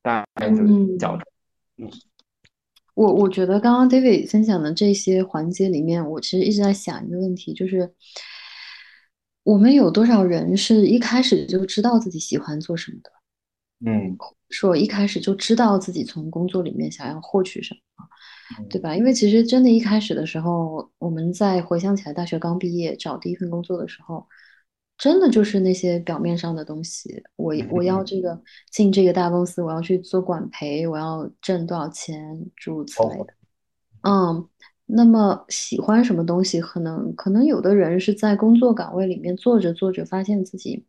[0.02, 1.18] 大概就讲。
[1.78, 1.88] 嗯，
[2.94, 7.90] 我我觉得刚刚 David 分享的这些环节里面，我其实一直在想一个问题，就是。
[9.44, 13.10] 我们有多少人是一开始就知道自己喜欢做什么的？
[13.86, 14.16] 嗯，
[14.48, 18.06] 说一开始就知道自己从工作里面想要获取什么，
[18.70, 18.96] 对吧？
[18.96, 24.26] 因为其实真的，一开始的时候，我们在回想起来，大学刚毕业找第一份工作的时候，
[24.96, 27.22] 真的就是那些表面上的东西。
[27.36, 33.34] 我我要这个进这个大公司，我要去做管培，我要挣多少钱，诸如此类的。
[34.02, 34.48] 嗯。
[34.86, 40.84] 那么喜欢什么东西，可能可能有的人是在工作岗位里面做着做着，发现自己，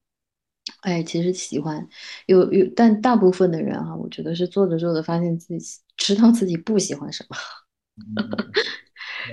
[0.81, 1.87] 哎，其实喜欢，
[2.25, 7.37] 有有，但大部分的人啊，我觉得是做着做着，发现自己知道自己不喜欢什么，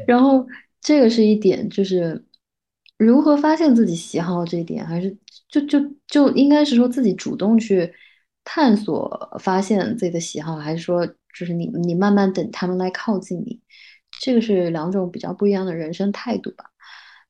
[0.07, 0.46] 然后
[0.81, 2.25] 这个是一点，就是
[2.98, 5.16] 如何发现自己喜好这一点，还是
[5.48, 7.92] 就就就应该是说自己主动去
[8.44, 13.61] 探索发现自己的喜好，还是说就是你你慢慢等他们来靠近你。
[14.20, 16.66] 这个是两种比较不一样的人生态度吧。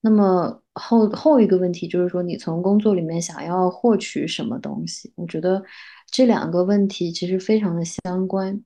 [0.01, 5.12] 那么后后一个问题就是说，你从工作里面想要获取什么东西？
[5.14, 5.62] 我觉得
[6.11, 8.61] 这两个问题其实非常的相关，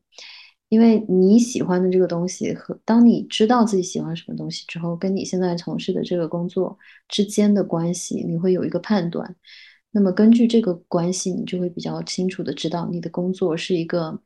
[0.71, 9.37] 因为你喜欢的这个东西和当你知道自己喜欢什么东西之后，跟你现在从事的这个工作之间的关系，你会有一个判断。
[9.91, 14.19] 那么根据这个关系，你就会比较清楚的知道你的工作是一个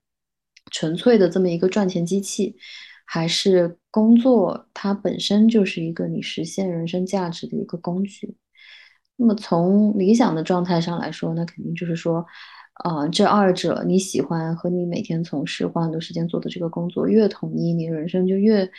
[0.71, 2.57] 纯粹的这么一个赚钱机器。
[3.13, 8.37] 还是工作，它本身就是一个你实现人生价值的一个工具。
[9.17, 12.25] 那么从理想的状态上来说，那肯定就是说，
[12.85, 18.71] 呃，这二者你喜欢和你每天从事花很多时间做的这个工作越统一，你人生就越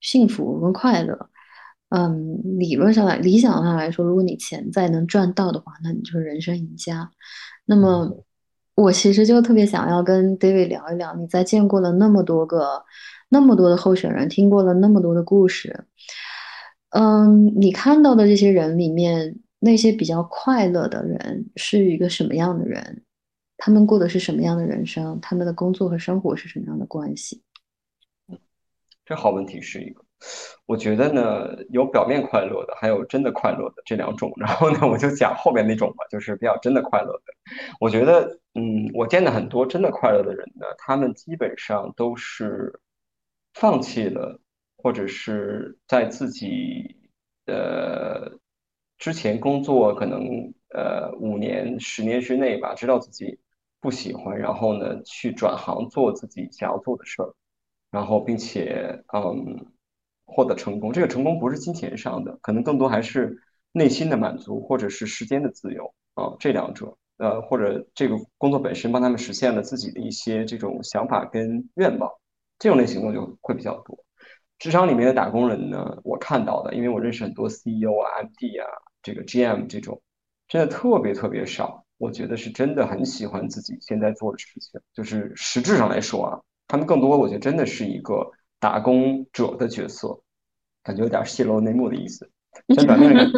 [0.00, 1.30] 幸福跟快乐。
[1.90, 7.08] 嗯，理论上来，理想上来说，如果你钱在能赚到的话，那你就是人生赢家。
[7.66, 8.24] 那么
[8.74, 12.82] 我其实就特别想要跟 David 聊一聊，你在见过了那么多个。
[13.28, 15.84] 那么多的候选人，听过了那么多的故事，
[16.90, 23.02] 嗯，你看到的这些人里面，那些比较快乐的人是一个什么样的人？
[23.58, 25.18] 他们过的是什么样的人生？
[25.20, 27.42] 他们的工作和生活是什么样的关系？
[29.04, 30.02] 这好问题是一个，
[30.66, 34.32] 我觉得呢，有表面快乐的，还有真的快乐的这两种。
[34.36, 37.22] 然后呢，我就讲后面那种吧，就是比较真的快乐的。
[37.80, 42.80] 我觉得，嗯，我见的很多真的快乐的人呢，他们基本上都是。
[43.58, 44.38] 放弃了，
[44.76, 46.94] 或者是在自己
[47.46, 48.30] 呃
[48.98, 53.38] 之前工作可能呃五年、十年之内吧，知道自己
[53.80, 57.34] 不喜欢，然后呢去转行做自己想要做的事儿，
[57.90, 59.66] 然后并且嗯
[60.26, 60.92] 获得成功。
[60.92, 63.42] 这个成功不是金钱上的，可能更多还是
[63.72, 72.12] 内心的满足，或者是时间的自由啊，这两者呃或者这个工作本身帮他们实现了自己的一些这种想法跟愿望。
[72.58, 73.98] 这种类型的就会比较多。
[74.58, 78.66] 职场里面的打工人呢，我看到的，因为我认识很多 CEO 啊、MD 啊、
[79.02, 80.00] 这个 GM 这种，
[80.48, 81.84] 真的特别特别少。
[81.98, 84.80] 我觉得是真的很喜欢自己现在做的事情。
[84.94, 90.18] 就是实质上来说啊，他们更多我觉得真的是一个打工者的角色，
[90.82, 92.30] 感觉有点泄露内幕的意思。
[92.74, 93.30] 像表面上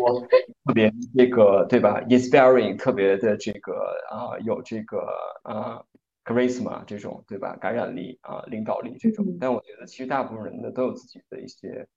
[0.00, 0.20] 我
[0.64, 3.72] 特别这个对吧？Inspiring，特别的这个
[4.10, 5.06] 啊，有这个
[5.44, 5.82] 啊。
[6.24, 7.56] Charisma 这种对吧？
[7.56, 11.88] 感染力啊，领导力这种，但我觉得其实大部分人呢都有自己的一些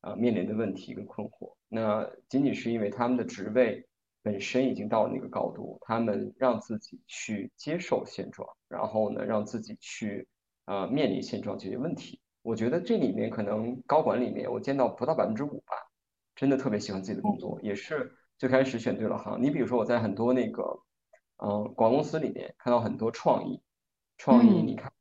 [0.00, 1.54] 啊面临的问题跟困惑。
[1.68, 3.86] 那仅仅是因为他们的职位
[4.22, 10.26] 本身已经到了那个高度，他们让自己去接受现状，然后呢让自己去
[10.64, 12.20] 啊面临现状解决问题。
[12.42, 15.76] 我觉得这里面可能高管里面我见到不到百分之五吧，
[16.34, 19.40] 真的特别喜欢自己的工作，也是最开始选对了行。
[19.40, 20.62] 你比如说我在很多那个
[21.36, 23.62] 嗯广告公司里面看到很多创意。
[24.18, 24.92] 创意，你看，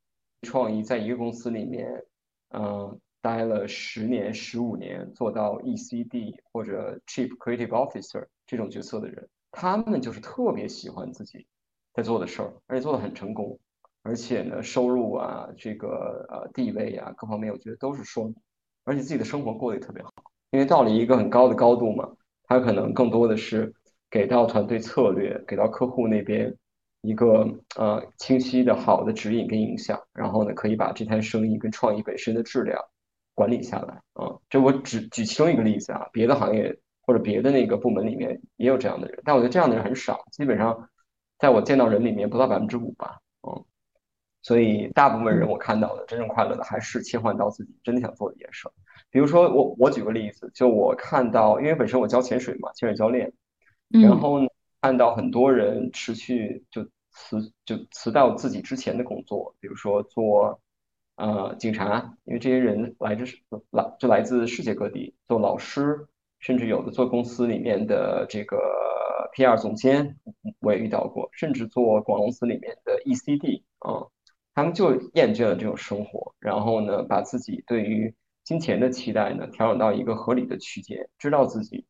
[0.44, 2.06] 创意在一个公司里面，
[2.52, 11.46] 嗯，待了十年、十五年，做到 ECD 或者 Chief Creative Officer 这种角色的人，他们就是特别喜欢自己
[11.94, 13.60] 在做的事儿，而且做的很成功，
[14.04, 18.34] 而且呢，收入啊，这个呃地位啊，各方面我觉得都是双，
[18.86, 20.14] 而且自己的生活过得也特别好，
[20.52, 22.08] 因为到了一个很高的高度嘛，
[22.44, 23.74] 他可能更多的是
[24.12, 26.56] 给到团队策略，给到客户那边
[27.08, 32.80] 一个呃清晰的好的指引跟影响，然后呢，可以把这摊生意跟创意本身的质量
[33.34, 34.38] 管理下来啊。
[34.50, 36.78] 这我只举其中一个例子啊，别的行业。
[37.08, 40.90] 或者别的那个部门里面也有这样的人，但我觉得这样的人很少，基本上
[41.40, 43.64] 在我见到人里面不到百分之五吧，嗯，
[44.42, 48.68] 所以大部分人我看到的真正快乐的还是切换到自己真的想做的一件事。
[49.10, 53.32] 比如说我我举个例子，就我看到，因为本身我教潜水嘛，潜水教练，
[53.88, 54.48] 然后呢
[54.82, 56.86] 看到很多人持续就
[57.18, 60.62] 辞就辞掉自己之前的工作，比如说做
[61.16, 63.26] 呃警察，因为这些人来自
[63.72, 66.08] 来就来自世界各地，做老师。
[66.40, 68.58] 甚至有的做公司里面的这个
[69.36, 70.20] PR 总监，
[70.60, 74.06] 我也遇到过，甚至做广公司里面的 ECD 啊，
[74.54, 81.88] 他们就厌倦了这种生活，然后呢，把自己对于金钱的期待呢调整到一个合理的区间，知道自己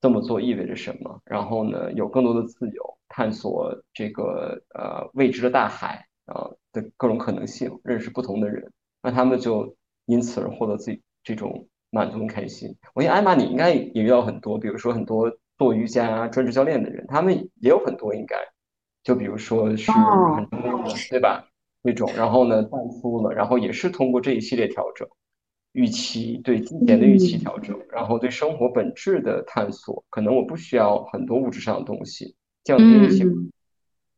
[0.00, 11.68] 这么做意味着什么，然后呢，有更多的自由，探索这个呃未知的大海啊的各种可能性，认识不同的人，那他们就因此而获得自己这种。
[11.90, 18.36] 满足跟开心，我想艾玛你应该也遇到很多，比如说很多做瑜伽专职教练的人，他们也有很多应该，
[19.04, 21.48] 就比如说是很成功的，对吧？
[21.80, 25.08] 那种，然后呢，淡出了，然后也是通过这一系列调整，
[25.76, 32.34] 预期对金钱的预期调整，然后对生活本质的探索，可能我不需要很多物质上的东西，
[32.64, 33.24] 降低一些，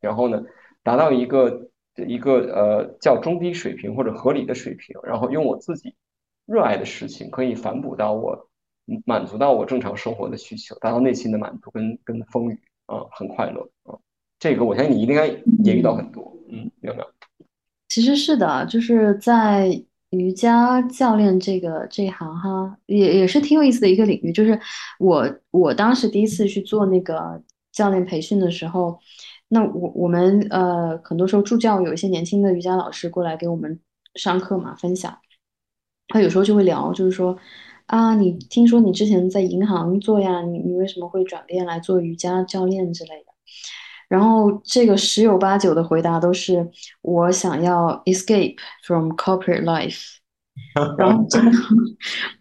[0.00, 0.42] 然后呢，
[0.84, 1.68] 达到一个
[2.06, 5.94] 一个呃较中低水平或者合理的水平，然后用我自己。
[6.46, 8.48] 热爱的事情可以反哺到我，
[9.04, 13.98] 满足到我正常生活的需求，达到内心的满足跟跟丰腴啊，很快乐啊。
[14.38, 15.26] 这个我相信你应该
[15.62, 17.06] 也遇到很多，嗯，有没有？
[17.88, 19.68] 其实是的，就是在
[20.10, 24.32] 瑜伽教练这个这一行哈，也也是挺有意思的一个领域。
[24.32, 24.58] 就是
[24.98, 27.42] 我我当时第一次去做那个
[27.72, 28.98] 教练培训的时候，
[29.48, 33.78] 那我我们呃很多时候助教有一些年轻的瑜伽老师过来给我们
[34.14, 35.18] 上课嘛，分享。
[36.08, 37.36] 他有时候就会聊，就是说，
[37.84, 43.27] 啊，你听说你之前在银行做呀，你你为什么会转变来做瑜伽教练之类的？
[44.08, 46.68] 然后这个十有八九的回答都是
[47.02, 50.16] 我想要 escape from corporate life。
[50.98, 51.52] 然后真的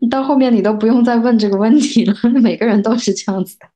[0.09, 3.67] 到后面你都不用再问这个问题了， 每个人都是这样子的。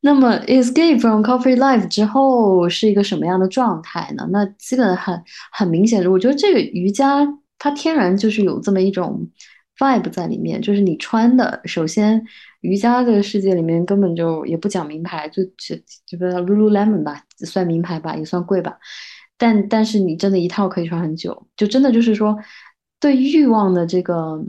[0.00, 4.28] 那么 escape from corporate life 之后是一个什么样的状态呢？
[4.30, 7.26] 那基本很很明显，我觉得这个瑜伽。
[7.60, 9.28] 它天然就是有这么一种
[9.76, 12.24] vibe 在里面，就是你穿的，首先
[12.60, 18.78] 瑜伽这个世界里面根本就也不讲名牌，就就就个 lululemon 吧，算名牌吧，也算贵吧，
[19.36, 22.36] 但但是你真的一套可以穿很久，就真的就是说
[23.00, 24.42] 对欲望的这个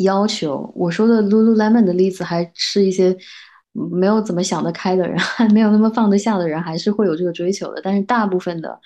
[0.00, 3.16] 要求，我说的 lululemon 的例子还是一些
[3.72, 8.80] 没有怎么想得开的人，还没有那么放得下的人，还是会有这个追求的，但是大部分的，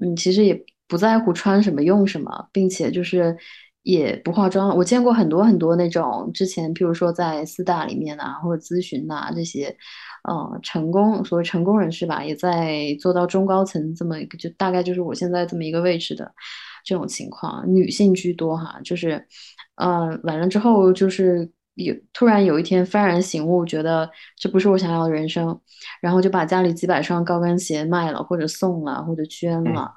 [0.00, 0.64] 嗯，其实也。
[0.90, 3.36] 不在乎穿什么用什么，并且就是
[3.82, 4.76] 也不化妆。
[4.76, 9.74] 我见过很多很多那种之前，譬如说在四大里面啊，或者咨询呐这些，
[10.28, 16.30] 呃，成功所谓成功人士吧，也在做到中高层这么一个，就大概就是我现在这么一个位置的
[16.84, 18.78] 这种情况，女性居多哈。
[18.84, 19.26] 就是，
[19.76, 25.58] 嗯，完了之后就是有突然有一天幡然醒悟，觉得这不是我想要的人生，
[26.02, 29.90] 然后就把家里几百双高跟鞋卖了，或者送了，或者捐了。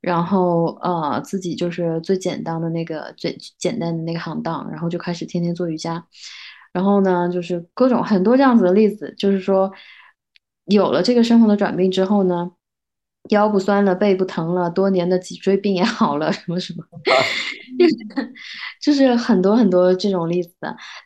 [0.00, 6.06] 然后呃，自己就是最简单的那个最简单的那个行当，然后就开始天天做瑜伽。
[6.72, 9.72] 然后呢，就是各种很多这样子的例子，就是说
[10.66, 12.52] 有了这个生活的转变之后呢，
[13.30, 16.84] 腰不酸了，背不疼了，多年的脊椎病也好了，什么什么
[18.80, 20.54] 就是很多很多这种例子。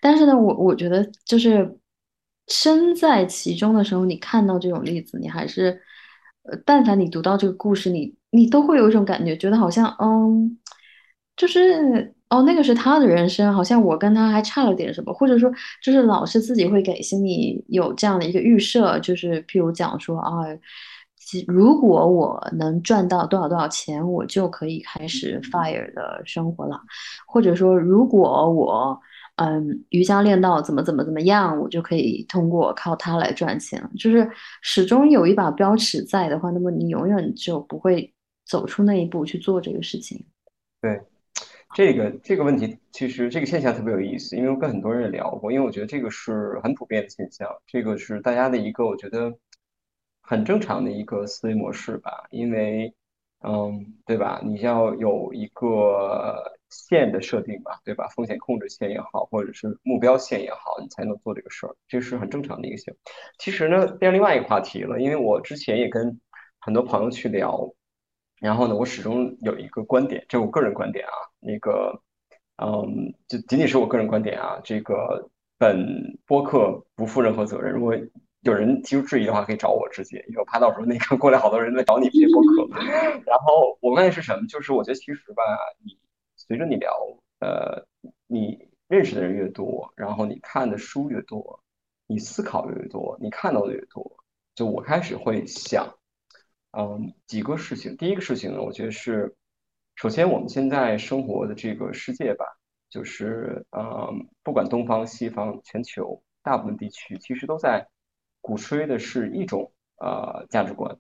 [0.03, 1.79] 但是呢，我我觉得就是
[2.49, 5.81] 身在其中的时候，你看到这种例子，你还是
[6.43, 8.15] 呃，但凡你读到这个故事，你。
[8.33, 10.59] 你都会有一种感觉，觉得好像，嗯，
[11.37, 15.51] 就是哦，那个是他的人生，好像我跟他还差了点什么，或者说，
[15.83, 20.43] 就是老师自己会给心里有这样的一个预设，就是譬如讲说啊，
[21.47, 26.81] 如果我能赚到多少多少钱，我就可以开始 fire 的生活了，
[27.27, 28.99] 或者说，如果我。
[29.37, 33.83] 嗯，瑜伽练到怎么怎么怎么样，我就可以通过靠它来赚钱。
[33.99, 34.31] 就是
[34.61, 38.13] 始终有一把标尺在的话，那么你永远就不会
[38.53, 40.23] 走出那一步去做这个事情。
[40.83, 41.01] 对，
[41.75, 49.33] 这个这个问题其实这个现象特别有意思，因为我跟很多人也聊过，因为我觉得这个是很普遍的现象，这个是大家的一个我觉得
[50.21, 52.93] 很正常的一个思维模式吧，因为，
[53.41, 54.43] 嗯，对吧？
[54.45, 58.07] 你要有一个线的设定吧，对吧？
[58.15, 62.95] 风险控制线也好，或者是目标线也好，你才能做这个事儿，这是很正常的一个行。
[63.39, 66.21] 其实呢，变另外一个话题了，因为我之前也跟
[66.61, 67.73] 很多朋友去聊，
[68.43, 72.03] 然后呢，我始终有一个观点，这是我个人观点啊，那个，
[72.63, 77.97] 嗯，就仅仅是我个人观点啊，这个本播客不负任何责任，如果。
[78.45, 82.69] 有人提出质疑的话，可以找我直接，因为我怕到时候那个过来好多人来找你这些博客。
[83.25, 84.45] 然后我问的是什么？
[84.49, 85.45] 就是我觉得其实吧，
[85.85, 85.97] 你
[86.35, 86.93] 随着你聊，
[87.39, 87.87] 呃，
[88.27, 91.61] 你认识的人越多，然后你看的书越多，
[92.09, 94.11] 你思考越多，你看到的越多，
[94.57, 95.95] 就我开始会想，
[96.73, 97.97] 嗯，几个事情。
[97.97, 99.35] 第一个事情呢，我觉得是，
[99.95, 102.45] 首先我们现在生活的这个世界吧，
[102.91, 107.89] 就是嗯，不管东方西方，全球大部分地区其实都在。
[108.45, 110.99] 鼓吹的是一种呃价值观，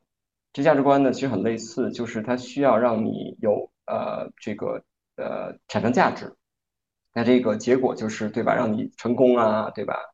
[0.52, 4.84] 这价值观呢其实很类似，就是它需要让你有呃这个
[5.16, 6.36] 呃产生价值，
[7.12, 10.11] 那这个结果就是对吧，让你成功啊，对吧？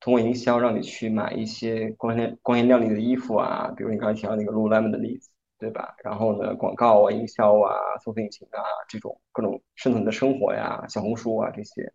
[0.00, 5.94] 通过营销让你去买一些光鲜光鲜亮丽的衣服啊，比如你刚才提到那个 Lululemon 的例子，对吧？
[6.02, 7.72] 然后呢，广告啊、营销啊、
[8.04, 11.92] 搜索引擎啊这种各种生存的生活呀、小红书啊这些，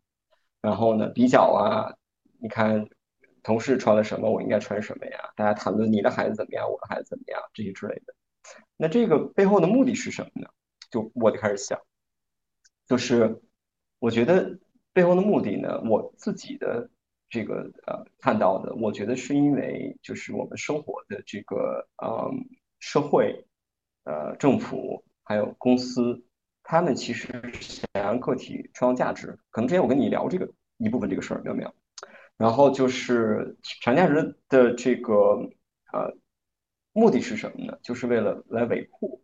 [0.61, 1.93] 然后呢比较啊，
[2.39, 2.87] 你看。
[3.43, 5.19] 同事穿了什么，我应该穿什么呀？
[5.35, 8.15] 大家谈论你的孩子怎么样，我的孩子怎么样，这些之类的。
[8.75, 10.47] 那这个背后的目的是什么呢？
[10.89, 11.79] 就我就开始想，
[12.87, 13.39] 就是
[13.99, 14.57] 我觉得
[14.93, 16.89] 背后的目的呢，我自己的
[17.35, 22.31] 这个呃看到的，我觉得是因为就是我们生活的这个呃
[22.79, 23.45] 社会
[24.05, 26.23] 呃政府还有公司，
[26.63, 27.27] 他们其实
[27.59, 29.37] 想让个体创造价值。
[29.49, 31.75] 可能之前我跟你聊这个一部分这个事儿，有没有？
[32.37, 35.13] 然后就是产价值的这个
[35.91, 36.15] 呃
[36.93, 37.77] 目的是什么呢？
[37.83, 39.21] 就是为了来维护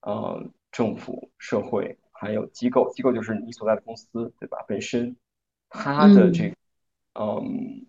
[0.00, 4.58] 呃政府、社会还有机构，机构就是你所在的公司，对吧？
[4.66, 5.16] 本身
[5.68, 6.52] 它的这
[7.18, 7.86] 嗯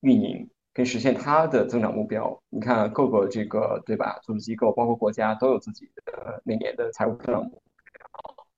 [0.00, 2.40] 运营跟实现它的增长目标。
[2.50, 4.18] 你看各个这个对吧？
[4.22, 7.60] 组织机构包括国家都有自己的每年的财务增长目标。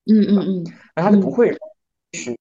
[0.07, 0.65] 嗯嗯嗯。
[0.95, 1.57] 那它就不会
[2.13, 2.37] 是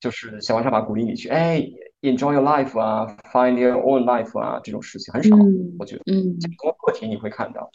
[0.00, 1.62] 就是想方设法鼓励你去哎。
[2.02, 5.34] Enjoy your life 啊，Find your own life 啊，这种事情很少，
[5.78, 6.02] 我觉得。
[6.06, 6.38] 嗯。
[6.38, 7.68] 通过个体你会看到，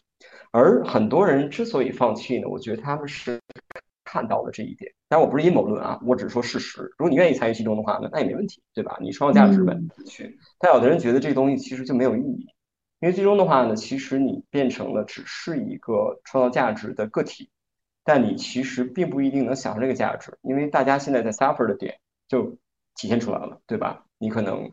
[0.52, 3.42] 而很多人之所以放弃呢，我觉得他们是
[4.12, 4.92] 看到了这一点。
[5.08, 6.82] 但我不是阴谋论啊，我只是说事实。
[6.98, 8.98] 如果你愿意参与其中的话那，那也没问题，对吧？
[9.00, 10.38] 你创造价值呗，去。
[10.60, 12.46] 但有的人觉得这个东西其实就没有意义，
[13.00, 17.50] 因为最终的话呢，其实你变成了只是一个创造价值的个体，
[18.04, 22.58] 但你其实并不一定能享受这个价值，因为大家现在在 suffer 的点就
[22.96, 24.06] 体现出来了，对吧？
[24.18, 24.70] 你可能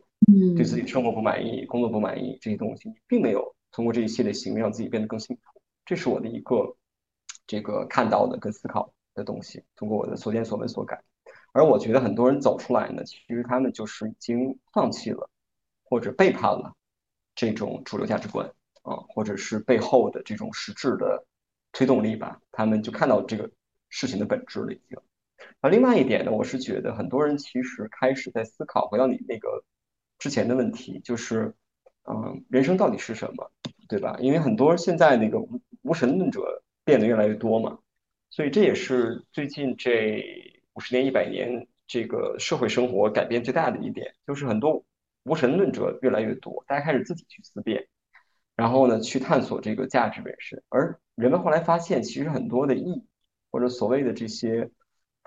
[0.57, 5.61] 对自己生活不满意，工作不满意，这些东西你并没有通过这一系列行为让自己变得更幸福。
[5.85, 6.77] 这是我的一个
[7.47, 11.03] 这个看到的跟思考的东西，通过我的所见所闻所感。
[11.53, 15.29] 而我觉得很多人走出来呢，其实他们就是已经放弃了
[15.85, 16.75] 或者背叛了
[17.35, 18.47] 这种主流价值观
[18.83, 21.27] 啊，或者是背后的这种实质的
[21.73, 22.41] 推动力吧。
[22.53, 23.51] 他们就看到这个
[23.89, 24.99] 事情的本质了，已经。
[25.61, 29.65] 那另外一点呢，我是觉得很多人其实开始在思考，回到你那个
[30.19, 31.55] 之前的问题，就是，
[32.05, 33.51] 嗯，人生到底是什么，
[33.89, 34.17] 对吧？
[34.21, 35.39] 因为很多现在那个
[35.83, 37.79] 无神论者变得越来越多嘛，
[38.31, 40.25] 所以这也是最近这
[40.75, 44.85] 五十年、一百年这个社会生活改变最大的一点，就是很多
[45.25, 47.89] 无神论者越来越多，大家开始自己去思辨，
[48.57, 53.07] 然后呢，去探索这个价值本身，而人们后来发现，其实很多的意义
[53.51, 54.71] 或者所谓的这些。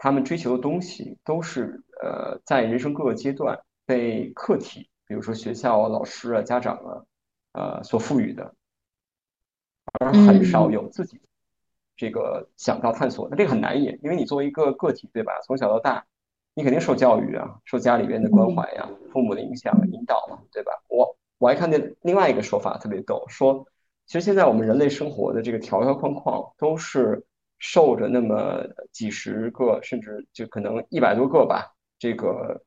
[0.03, 7.03] 他们追求的东西都是呃，在人生各个阶段被客体，比如说学校啊、老师啊、家长啊，
[7.51, 8.55] 呃所赋予的，
[9.99, 11.21] 而很少有自己
[12.01, 13.27] 这个想到探索。
[13.29, 15.33] 那这个很难也，因为你作为一个个体，对吧？
[15.45, 16.03] 从小到大，
[16.55, 20.71] 你肯定受教育啊，受家里边的关怀呀、父母的影响引导嘛，对吧？
[20.87, 23.67] 我我还看见另外一个说法特别逗，说
[24.07, 27.23] 其实现在我们人类生活的这个条条框框都是。
[27.63, 32.59] 受着那么几十个，甚至就可能一百多个吧，这个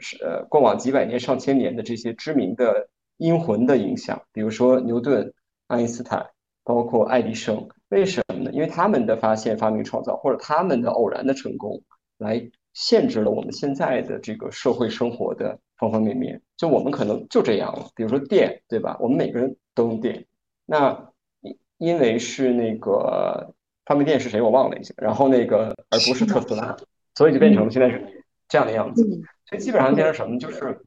[0.00, 5.32] 是呃过往几百年、上千年的这些知名的阴魂的影响，比如说牛顿、
[5.68, 6.30] 爱因斯坦，
[6.64, 8.33] 包括爱迪生，为什么？
[8.54, 11.82] 因为他们的发现、发明、创造，或者他们的偶然的成功，
[12.18, 16.40] 来限制了我们现在的这个社会生活的方方面面。
[16.56, 18.96] 就我们可能就这样了，比如说电，对吧？
[19.00, 20.24] 我们每个人都用电，
[20.64, 23.52] 那因因为是那个。
[23.86, 24.40] 发明电是谁？
[24.40, 24.94] 我忘了一下。
[24.96, 26.74] 然后那个，而不是特斯拉，
[27.16, 29.02] 所以就变成现在是这样的样子。
[29.44, 30.38] 所以基本上变成什么？
[30.38, 30.80] 就是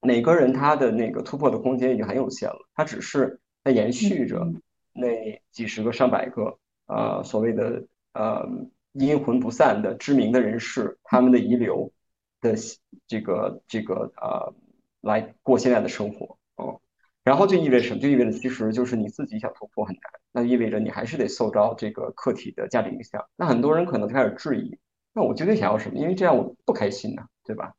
[0.00, 2.56] 每个人他的那个突破的空间已经很有限了。
[2.74, 4.50] 他只是在延续着
[4.94, 6.56] 那几十个、上百个
[6.88, 8.48] 呃所谓的呃
[8.92, 11.92] 阴魂不散的知名的人士他们的遗留
[12.40, 12.54] 的
[13.06, 14.52] 这个这个呃
[15.00, 16.80] 来过现在的生活，嗯，
[17.22, 18.00] 然后就意味着什么？
[18.00, 23.24] 就意味着其实就是你自己想突破很难，那意味着你还是得受到这个客体的价值影响。
[23.36, 24.76] 那很多人可能开始质疑，
[25.12, 25.98] 那我究竟想要什么？
[25.98, 27.74] 因为这样我不开心呐，对吧？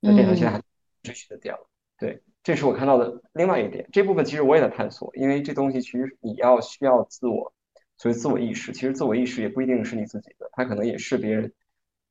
[0.00, 0.62] 那变成现在还
[1.02, 1.60] 追寻的点了。
[1.98, 3.88] 对，这是我看到的另外一点。
[3.92, 7.52] 这部分其实我也在探索，因为这东西其实你要需要自我，
[7.98, 11.52] 所以自我意识，其实自我意识也不一定是你自己的，它可能也是别人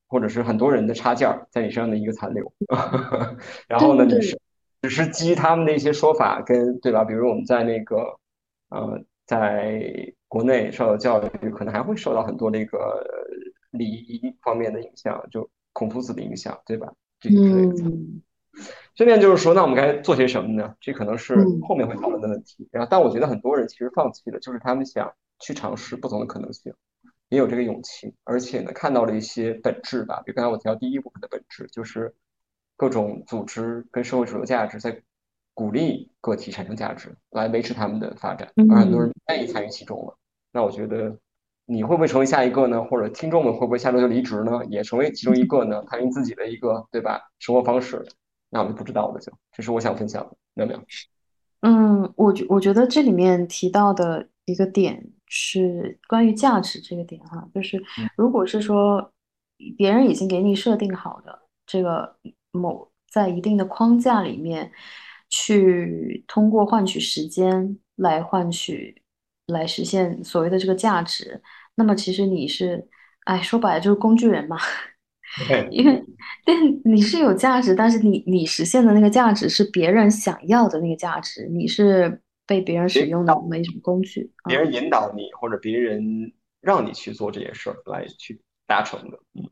[0.07, 2.53] 或者是很多人的插件在你身上的一个残留。
[3.67, 4.39] 然后呢，你是
[4.81, 7.03] 只是基于他们的一些说法跟对吧？
[7.03, 8.19] 比如我们在那个
[8.69, 13.01] 呃，在国内受到教育，可能还会受到很多那个
[13.71, 16.93] 礼仪方面的影响，就孔夫子的影响，对吧？
[17.19, 17.91] 这个之类的。
[18.95, 20.75] 顺便就是说，那我们该做些什么呢？
[20.81, 21.35] 这可能是
[21.67, 22.67] 后面会讨论的问题。
[22.71, 26.73] 然后，但我觉得很多人其实放弃了，就是他们想去尝试不同的可能性，
[27.29, 30.21] 也有这个勇气，而且呢，看到了一些本质吧。
[30.25, 32.13] 比如刚才我提到第一部分的本质，就是
[32.75, 35.01] 各种组织跟社会主流价值在
[35.53, 40.17] 鼓励个体产生价值，来维持他们的发展，而很多人愿意参与其中了。
[40.51, 41.17] 那我觉得
[41.65, 42.83] 你会不会成为下一个呢？
[42.83, 44.63] 或者听众们会不会下周就离职呢？
[44.69, 45.83] 也成为其中一个呢？
[45.87, 47.21] 他用自己的一个对吧？
[47.39, 48.05] 生活方式。
[48.49, 50.81] 那我们不知道了，就这是我想分享的，有没有？
[51.61, 57.81] 嗯，我觉我觉得这里面提到的一个点是关于价值这个点哈，就是
[58.15, 59.11] 如果是说
[59.77, 62.15] 别人已经给你设定好的这个
[62.51, 64.71] 某在一定的框架里面
[65.29, 69.01] 去通过换取时间来换取
[69.47, 71.41] 来实现所谓的这个价值，
[71.75, 72.87] 那么其实你是，
[73.25, 74.57] 哎，说白了就是工具人嘛。
[75.69, 76.03] 因为
[76.45, 76.55] 但
[76.85, 89.47] 你是有价值，但是你你实现的那个价值是别人想要的那个价值，你是被别人使用的没什么工具，别人引导你或者别人让你去做这件事儿来去达成的，嗯，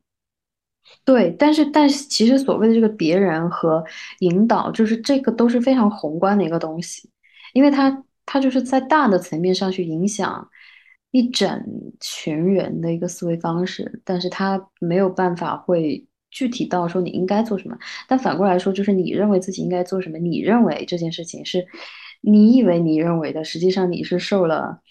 [1.04, 3.84] 对，但是但是其实所谓的这个别人和
[4.20, 7.10] 引导，就是这个都是非常宏观的一个东西，
[7.54, 10.50] 因为它它就是在大的层面上去影响。
[11.12, 11.64] 一整
[12.02, 17.78] 群人的一个思维方式，但是它没有办法会具体到说你应该做什么。
[18.06, 21.66] 但反过来说，就是你认为自己应该做什么，你认为这件事情是
[22.26, 24.82] 你以为你认为的，实际上你是受了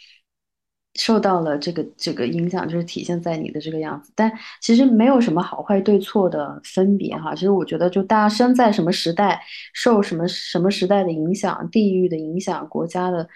[0.94, 4.12] 受到了这个这个影响，就是体现在你的这个样子。
[4.14, 7.34] 但其实没有什么好坏对错的分别哈。
[7.34, 9.40] 其实我觉得，就大家生在什么时代，
[9.72, 13.28] 受什么什么时代的影响，地域的影响，国家的。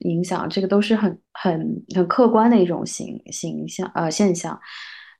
[0.00, 4.60] 影响这个都是很很很客观的一种形形象呃现象，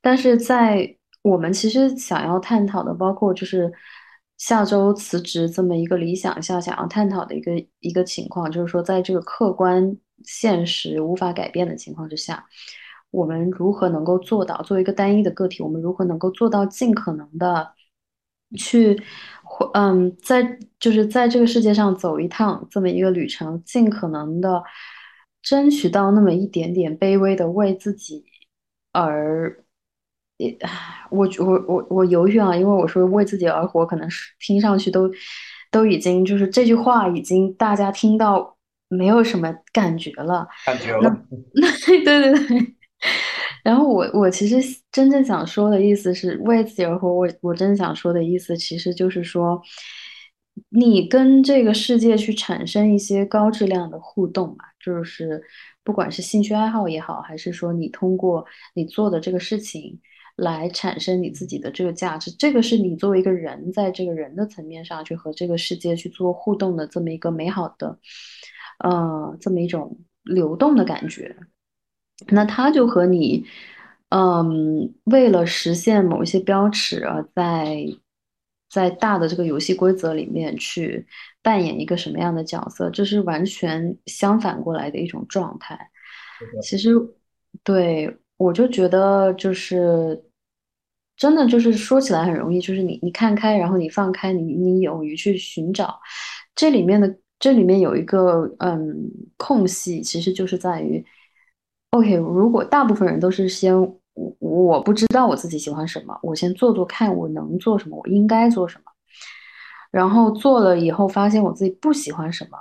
[0.03, 0.87] 但是在
[1.23, 3.73] 我们其实想要探讨的，包括就是
[4.39, 12.47] 下周辞职这么一个理想下想要探讨的一个一个情况，就是说在这个客观现实无法改变的情况之下，
[13.11, 17.73] 我们如何能够做到作为一个单一的个体，我们如何能够做到尽可能的
[18.57, 19.03] 去。
[19.75, 24.63] 嗯，在就是在这个世界上走一趟这么一个旅程，尽可能的
[25.41, 28.25] 争取到那么一点点卑微的为自己
[28.93, 29.65] 而，
[30.39, 30.57] 也，
[31.11, 35.11] 我我我我犹豫啊，因为我说为自己而活，可能是听上去都
[35.71, 38.57] 都已经就是这句话已经大家听到
[38.89, 41.11] 没有什么感觉了，感觉了，
[41.55, 41.71] 那
[42.05, 42.75] 对对对。
[43.63, 44.57] 然后我我其实
[44.93, 47.13] 真正想说的意思是为自己而活。
[47.13, 49.61] 我我真正想说的意思其实就是说，
[50.71, 55.43] 你跟这个世界去产生一些高质量的互动嘛，就是
[55.83, 59.99] 不管是兴趣爱好也好，还是说你通过你做的这个事情
[60.37, 67.99] 来产生你自己的这个价值，这个是你作为一个人在这个人的层面上去和这个世界去做互动的这么一个美好的，
[68.79, 71.37] 呃，这么一种流动的感觉。
[72.29, 73.45] 那他就和你，
[74.11, 77.87] 嗯，为了实现某一些标尺而，在
[78.71, 81.07] 在大的这个游戏规则里面去
[81.43, 85.91] 扮演一个什么样的角色，这是完全相反过来的一种状态。
[86.63, 86.91] 其实，
[87.63, 90.25] 对我就觉得就是
[91.17, 95.99] 真的就是说起来很容易，就是你你看开，然后你放开，你你勇于去寻找
[96.55, 101.05] 这里面的这里面有一个嗯空隙，其实就是在于。
[101.91, 108.93] OK，如果大部分人都是先我我不知道我自己喜欢什么，我先做做看我能做什么，我应该做什么，
[109.91, 112.59] 然后做了以后发现我自己不喜欢什么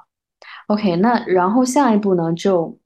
[0.67, 2.31] ，OK，那然后下一步呢？
[2.33, 2.77] 就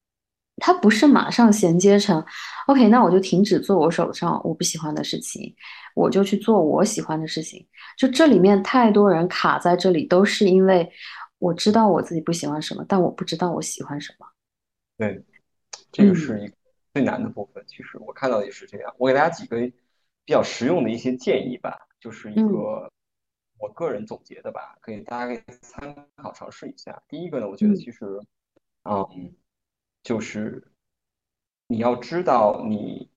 [0.60, 2.24] 它不是马上衔接成
[2.68, 5.56] OK，那我就停止做我手上我不喜欢的事情，
[5.96, 7.66] 我就去做我喜欢的事情。
[7.98, 10.92] 就这里面太多人卡在这里，都是因为
[11.38, 14.28] 我知道我自己不喜欢什么，但我不知道我喜欢什么。
[14.98, 15.24] 对，
[15.92, 16.54] 这个嗯是一个
[16.94, 17.64] 最难的部分。
[17.68, 18.94] 其实我看到也是这样。
[18.98, 19.58] 我给大家几个
[20.26, 22.92] 比较实用的一些建议吧，就是一嗯个
[23.58, 27.02] 我个人总结的吧，可以大家可以参考尝试一下。
[27.08, 28.06] 第一个呢，我觉得嗯其实，
[28.84, 29.34] 嗯，
[30.10, 30.64] 就是
[31.68, 33.08] 你要知道你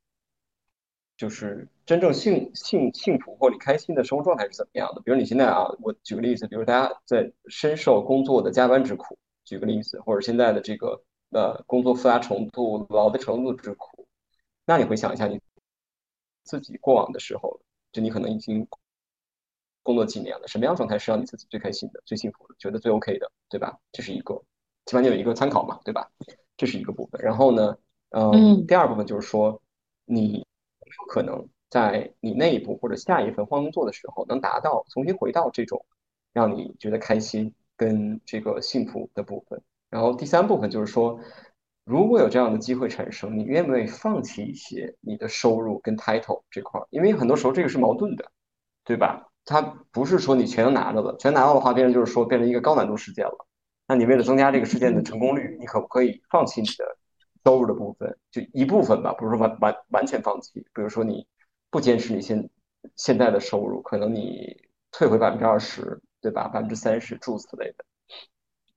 [1.16, 5.00] 就是真正幸幸幸福或你开心的生活状态是怎么样的。
[5.00, 14.06] 比如你现在啊，我举个例子，比如大家在深受工作的加班之苦，举个例子，或者现在的这个呃工作复杂程度、劳的程度之苦，
[14.66, 15.40] 那你回想一下你
[16.44, 17.58] 自己过往的时候，
[17.90, 18.68] 就你可能已经
[19.82, 23.78] 工作几年了，什么样状态是让你自己最开心的、最幸福的、觉得最 OK 的，对吧？
[23.92, 24.42] 这是一个，
[24.84, 26.06] 起码你有一个参考嘛，对吧？
[26.62, 27.20] 这是一个部分。
[27.20, 27.76] 然后呢，
[28.10, 29.60] 嗯，嗯第二部分就是说，
[30.04, 35.84] 你有可能在你那一步或者下一份换工作的时候，能达到重新回到这种
[36.32, 39.60] 让你觉得开心跟这个幸福的部分。
[39.90, 41.18] 然后第三部分就是说，
[41.84, 46.86] 如果有这样的机会产生，你愿不愿意放弃一些你的收入跟 title 这块儿？
[46.90, 48.30] 因为很多时候这个是矛盾的，
[48.84, 49.30] 对吧？
[49.44, 49.60] 它
[49.90, 53.46] 不是说你全都拿着了，全拿到的话，变成就是说变成一个高难度事件了。
[53.92, 56.96] 那你为了增加这个事件的成功率，你可不可以放弃你的
[57.44, 60.60] 收入的部分，就一部分吧，不是说完完完全放弃。
[60.72, 61.26] 比如说你
[61.68, 62.48] 不坚持你现
[62.96, 64.56] 现在的收入，可能你
[64.90, 66.48] 退回百分之二十，对吧？
[66.48, 67.84] 百分之三十，诸如此类的。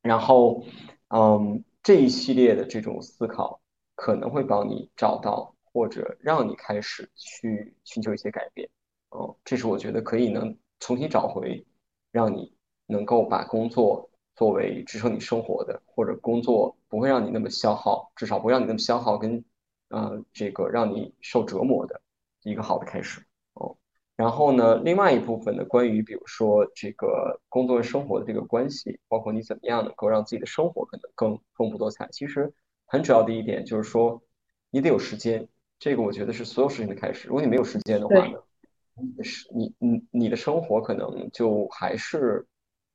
[0.01, 0.65] 然后，
[1.07, 3.61] 嗯，这一系列的这种思考
[3.95, 8.69] 可能会帮你找到或者让你开始去寻求一些改变。
[9.11, 11.65] 哦，这是我觉得可以能重新找回，
[12.11, 12.53] 让你
[12.85, 19.43] 能够把工作作为支撑你生活的，或者工作不会让你那么消耗，至少不会让你那么消耗跟，
[19.89, 22.01] 呃，这个让你受折磨的
[22.43, 23.21] 一个好的开始。
[23.53, 23.77] 哦，
[24.15, 32.09] 然后呢，另外一部分呢，关于比如说这个工作和生活的这个关系，包括你怎么样能够让自己的生活可能更丰富多彩。
[32.11, 32.53] 其实
[32.85, 34.21] 很主要的一点就是说，
[34.69, 35.47] 你得有时间，
[35.79, 37.27] 这个我觉得是所有事情的开始。
[37.29, 42.45] 如果你没有时间的话对呢，是你你你的生活可能就还是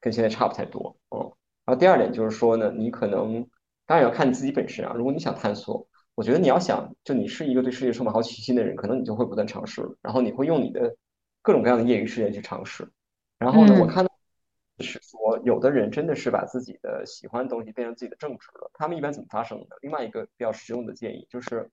[0.01, 1.21] 跟现在差不太多，嗯。
[1.67, 3.47] 然后第二点就是说呢，你可能
[3.87, 4.93] 当然要看你自己本身啊。
[4.97, 10.97] 如果你想探索，我觉得你要想，就你是一个对世界充满好奇心的人，可能你就会不断尝试，然后你会用你的
[11.43, 12.91] 各种各样的业余时间去尝试。
[13.39, 14.11] 然后呢，我嗯看到
[14.81, 18.71] 是说，有的人真的是把自己的喜欢的东西变成自己的正职了。
[18.75, 19.77] 他们一般怎么发生的？
[19.83, 21.71] 另外一个比较实用的建议就是，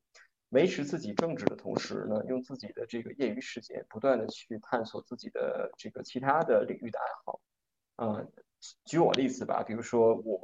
[0.49, 7.39] 维持自己正职的同时呢，用自己的这个业余时间，不断的去探索自己的这个其他的领域的爱好。
[7.97, 8.31] 嗯，
[8.85, 10.39] 举我例子吧，比如说我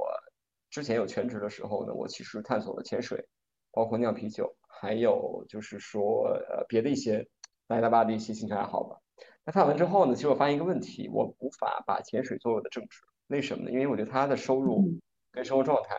[0.69, 3.25] 之前有全职的时候呢，我其实探索了潜水，
[3.71, 7.27] 包括酿啤酒，还有就是说呃别的一些
[7.67, 8.99] 杂七杂八的一些兴趣爱好吧。
[9.45, 13.71] 那看完之后呢，其实我发现一个问题，我无法把潜水作为我的正职，为什么呢？
[13.71, 15.01] 因为我觉得它的收入嗯
[15.31, 15.95] 跟生活状态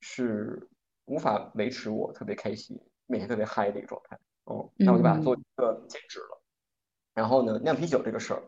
[0.00, 0.68] 是
[1.06, 4.18] 无法维持我特别开心、每天特别嗨的一个状态。
[4.44, 6.42] 哦，那我就把它做嗯一个兼职了。
[7.14, 8.42] 然后呢，酿啤酒这个事儿，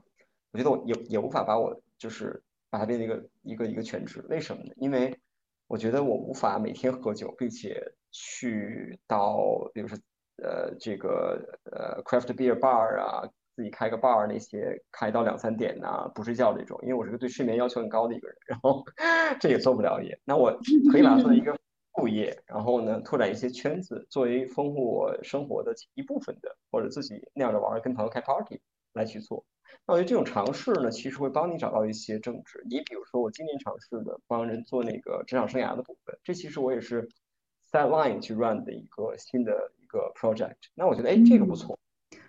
[0.53, 4.73] 我觉得我也也无法把我就是把它变成一个一个一个全职，为什么呢？
[4.77, 5.19] 因为
[5.67, 9.99] 我觉得我无法每天喝酒，并且去到比如说
[10.43, 11.43] 呃这个
[11.73, 18.85] 呃 craft beer bar 啊，自己开个 bar 那些开到两三点呐、不睡觉这种，因为我是个对睡眠要求很高的一个人，然后
[19.41, 20.19] 这也做不了也。
[20.25, 20.53] 那我
[20.93, 21.57] 可以把它作为一个
[21.95, 28.61] 副业，然后呢拓展一些圈子，作为丰富我生活的一部分的，或者自己那样的玩儿，跟朋友开 party
[28.97, 29.45] 来去做。
[29.87, 32.61] 那我觉得这种尝试呢，其实会帮你找到一些正职。
[32.69, 37.09] 你比如说，我今年尝试的帮人做那个职场生涯的部分，这其实我也是
[37.71, 40.57] sideline 去 run 的一个新的一个 project。
[40.75, 41.79] 那我觉得，哎，这个不嗯错。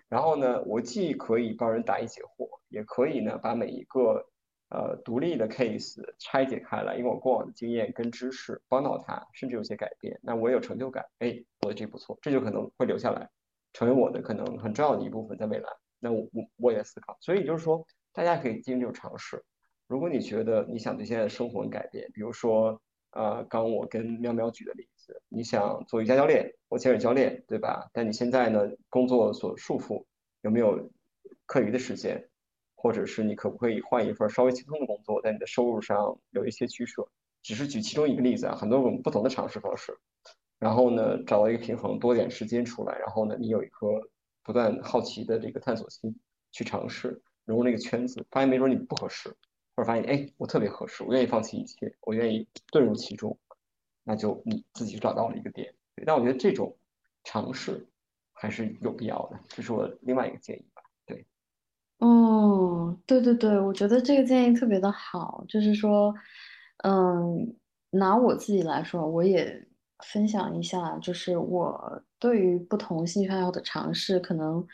[0.08, 4.26] 然后呢，我既可以帮人答疑解惑，也可以呢把每一个
[4.70, 11.06] 呃独立的 case 拆解开来，因为我过往的经验跟知识帮到他，甚至有些改变，那我有成就感。
[11.20, 13.30] 哎，我觉得这不错，这就可能会留下来，
[13.74, 15.70] 成为我的可能很重要的一部分，在未来。
[16.00, 16.28] 那我
[16.58, 19.44] 我也思考，所以就是说，大家可以进行这种尝试。
[19.88, 22.82] 如果你觉得你想对现在的生活改变，比如说，
[23.12, 27.90] 呃，刚我跟喵喵举的例子，你想做瑜伽教练或潜水教练，对吧？
[27.94, 30.04] 但你现在呢，工作所束缚，
[30.42, 30.90] 有没有
[31.46, 32.28] 课余的时间？
[32.76, 37.08] 或者是你可不可以换一份稍微轻松的工作，在你的收入上有一些取舍？
[37.42, 39.98] 只是举其中一个例子啊，很多种不同的尝试方式。
[40.60, 43.88] 然后呢，找到一个平衡，多点时间出来，然后呢，你有一颗
[44.48, 46.16] 不断好奇的这个探索心，
[46.54, 49.28] 去尝试融入那个圈子，发现没准你不合适，
[49.76, 53.38] 或者发现哎，我特别合适，我愿意放弃一切，我愿意遁入其中，
[54.06, 55.76] 那就你自己找到了一个点。
[56.06, 56.78] 但我觉得这种
[57.26, 57.86] 尝试
[58.32, 60.82] 还是有必要的，这是我另外一个建议吧。
[61.06, 61.26] 对，
[61.98, 66.16] 哦，对对对，我觉得这个建议特别的好，就是说，
[66.86, 67.54] 嗯，
[67.90, 69.68] 拿我自己来说，我也
[70.06, 74.66] 分享一下，就是我对于不同兴趣爱好的尝试，可能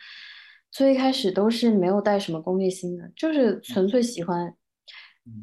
[0.72, 4.54] 最一开始都是没有带什么功利心的，就是纯粹喜欢，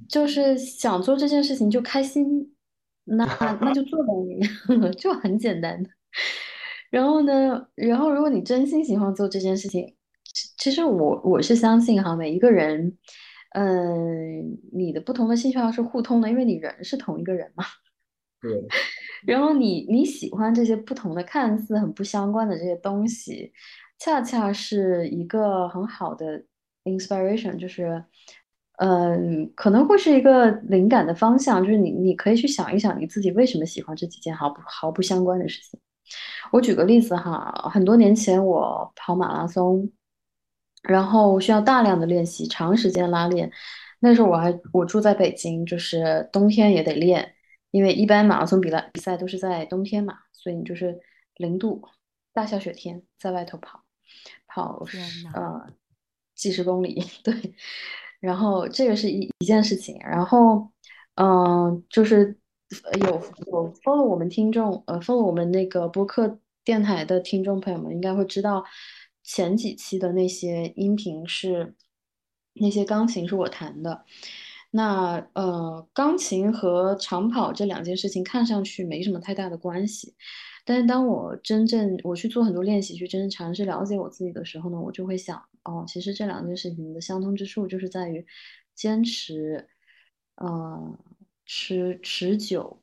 [0.08, 2.54] 就是想做这件事情就开心，
[3.04, 3.24] 那
[3.60, 5.90] 那就做呗， 就很简单的。
[6.90, 9.94] 然后呢，然后如果你真心喜欢做这件事情，
[10.32, 12.98] 其其实我我是相信哈，每一个人，
[13.54, 17.64] 嗯，你的不同的兴趣爱好是互通的，因为你人是同一个人嘛。
[18.42, 18.50] 对，
[19.26, 23.52] 然后你你喜欢这些不同的、看似很不相关的这些东西，
[23.98, 26.42] 恰恰是一个很好的
[26.84, 28.02] inspiration，就是，
[28.78, 35.78] 嗯，可能会是一个灵感的方向，就是你你可以去想一想你自己为什么喜欢这几件毫不毫不相关的事情。
[36.50, 39.88] 我举个例子哈，很多年前我跑马拉松，
[40.82, 43.52] 然后需要大量的练习，长时间拉练。
[44.00, 47.34] 那时候我还我住在北京，就是冬天也得练，
[47.70, 50.98] 因为一般马拉松比赛比赛都是在冬天嘛，所以你就是
[51.36, 51.82] 零度
[52.32, 53.84] 大下雪天在外头跑，
[54.46, 54.84] 跑
[55.34, 55.66] 呃
[56.34, 57.54] 几十公里，对。
[58.20, 60.70] 然后这个是一一件事情，然后
[61.14, 62.36] 嗯，就是。
[63.00, 68.64] 有有 follow 我们听众，呃，follow 我们那个播客电台的听众朋友们，应该会知道
[69.24, 71.74] 前几期的那些音频是
[72.52, 74.04] 那些钢琴是我弹的。
[74.70, 80.14] 那呃，钢琴和长跑这两件事情看上去没什么太大的关系，
[80.64, 88.24] 但是当我真正我去做很多练习，去真正尝试了解我自己的时候呢，我就会想，哦，其实这两件事情的相通之处就是在于
[88.74, 89.68] 坚持，
[90.36, 90.98] 呃。
[91.52, 92.80] 持持久，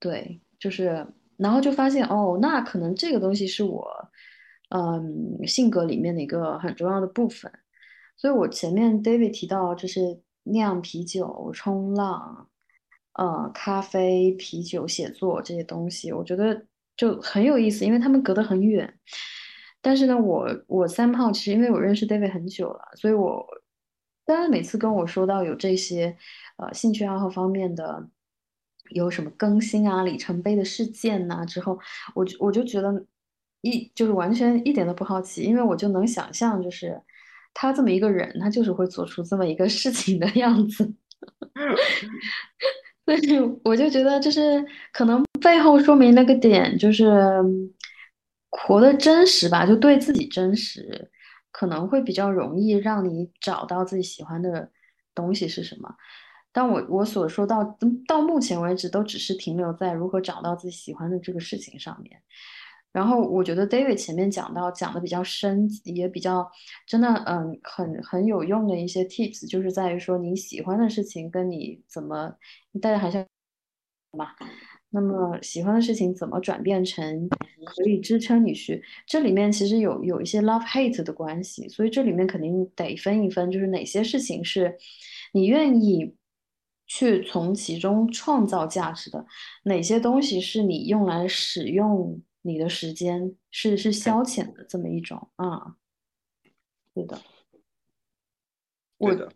[0.00, 3.88] 对，就是，然后就发现哦，那可能这个东西是我，
[4.70, 7.52] 嗯，性格里面的一个很重要的部分。
[8.16, 10.20] 所以我前面 David 提到，就是
[10.50, 12.48] 酿啤酒、冲浪，
[13.14, 18.98] 呃，咖啡、啤酒、写作这些东西，我觉得就很有意思，因为他们隔得很远。
[19.80, 23.46] 但是呢，我我三炮其实因为我认识 David 很久了，所以我，
[24.24, 26.16] 当然每次跟我说到有这些。
[26.60, 28.08] 呃，兴趣爱好方面的
[28.90, 31.46] 有什么更新啊、里程碑的事件呐？
[31.46, 31.78] 之后，
[32.16, 33.06] 我我就觉得
[33.60, 37.00] 一就是完全一点都不好奇，因为我就能想象，就是
[37.60, 40.94] 他这么一个人，他就是会做出这么一个事情的样子。
[43.04, 47.12] 所以我就觉得，就是可能背后说明那个点，就是
[48.50, 51.10] 活的真实吧，就对自己真实，
[51.50, 54.70] 可能会比较容易让你找到自己喜欢的
[55.12, 55.92] 东西是什么。
[56.52, 62.22] 但我我所说到到目前为止都只是停留在如何找到自己喜欢的这个事情上面。
[62.92, 66.50] 然后我觉得 David 前面讲到讲的比较深，也比较
[66.86, 72.34] 真的，嗯，很很有用的一些 tips，就是在于说你喜欢的事情跟你怎么，
[72.80, 73.26] 大家还是
[74.16, 74.28] 嘛，
[74.90, 78.82] 那么喜欢的事情怎么转变成可以支撑你去？
[79.06, 84.76] 这里面其实有有一些 love hate 的关系，所以这里面肯定得分一分，就是哪些事情是
[85.32, 86.14] 你愿意。
[86.90, 89.22] 去从其中创造价值的
[89.64, 92.18] 哪些东西是你用来使用
[92.48, 95.76] 你的时间是是消遣的这么一种啊？
[96.94, 97.20] 对的，
[98.96, 99.30] 我的，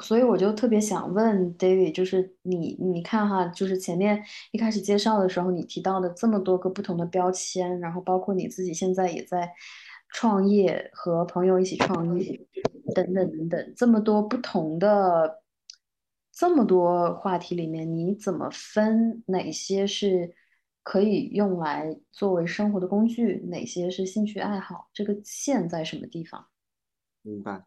[0.00, 9.54] 所以我就特别想问 David，就是你你看哈，就是前面一开始介绍的时候，你提到的这么多个不同的标签，然后包括你自己现在也在
[10.10, 12.46] 创业，和朋友一起创业，
[12.94, 15.42] 等等等等，这么多不同的。
[16.40, 20.36] 这么多话题里面，你怎么分哪些是
[20.88, 24.88] 可以用来作为生活的工具，哪些是兴趣爱好？
[24.94, 26.46] 这个线在什么地方？
[27.20, 27.62] 明白，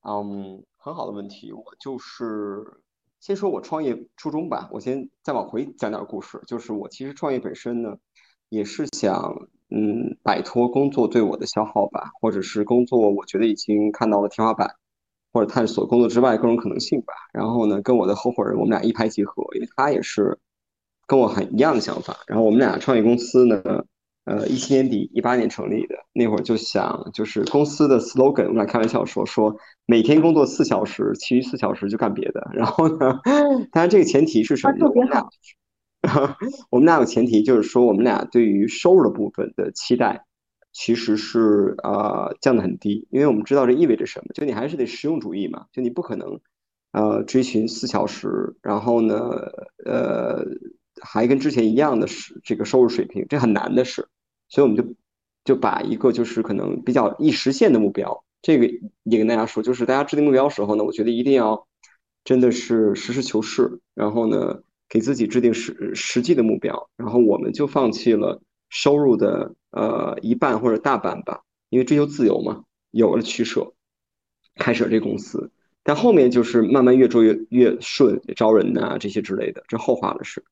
[0.00, 1.52] 嗯，很好的问题。
[1.52, 2.64] 我就是
[3.20, 4.70] 先说我创业初衷吧。
[4.72, 6.40] 我先再往回讲点故事。
[6.46, 7.98] 就是我其实创业本身呢，
[8.48, 14.74] 也是想嗯摆脱工作对我的消耗吧，或者是工作我觉得已经看到了天花板。
[15.34, 17.12] 或者探索工作之外各种可能性吧。
[17.34, 20.38] 然后呢，跟我的合伙人，我们俩一拍即合，因为他也是
[21.06, 22.16] 跟我很一样的想法。
[22.26, 23.62] 然后我们俩创业公司呢，
[24.24, 25.94] 呃，一七年底，一八年成立的。
[26.12, 29.54] 那会儿就想，就是公司的 slogan，我们俩开玩笑说，说
[29.86, 32.50] 每天工作四小时，其余四小时就干别的。
[32.52, 33.20] 然后呢，
[33.72, 34.78] 当然这个前提是什么？
[34.78, 35.28] 特别好。
[36.70, 40.24] 我们俩有前提，就是说我们俩对于收入的部分的期待。
[40.76, 46.40] 其实是呃降得很低，因为我们知道这意味着什么，就你还是得实用主义嘛，就你不可能
[46.90, 49.16] 呃追寻四小时，然后呢
[49.86, 50.44] 呃
[51.02, 54.08] 还跟之前一样的是这个收入水平，这很难的事，
[54.48, 54.94] 所以我们就
[55.44, 58.66] 就把一个就是可能比较易实现的目标，这个
[59.02, 61.66] 也跟大家说，就是大家制定目标时候呢，我觉得一定要
[62.24, 68.40] 真的是实事求是，然后呢，给自己制定实实际的目标，然后我们就放弃了
[68.70, 73.74] 收入的呃一半或者大半吧，因为追求自由嘛，有了取舍，
[74.56, 75.50] 开始了这公司。
[75.86, 80.42] 但后面就是慢慢越做越越顺，招人呐这些之类的，这后话了是。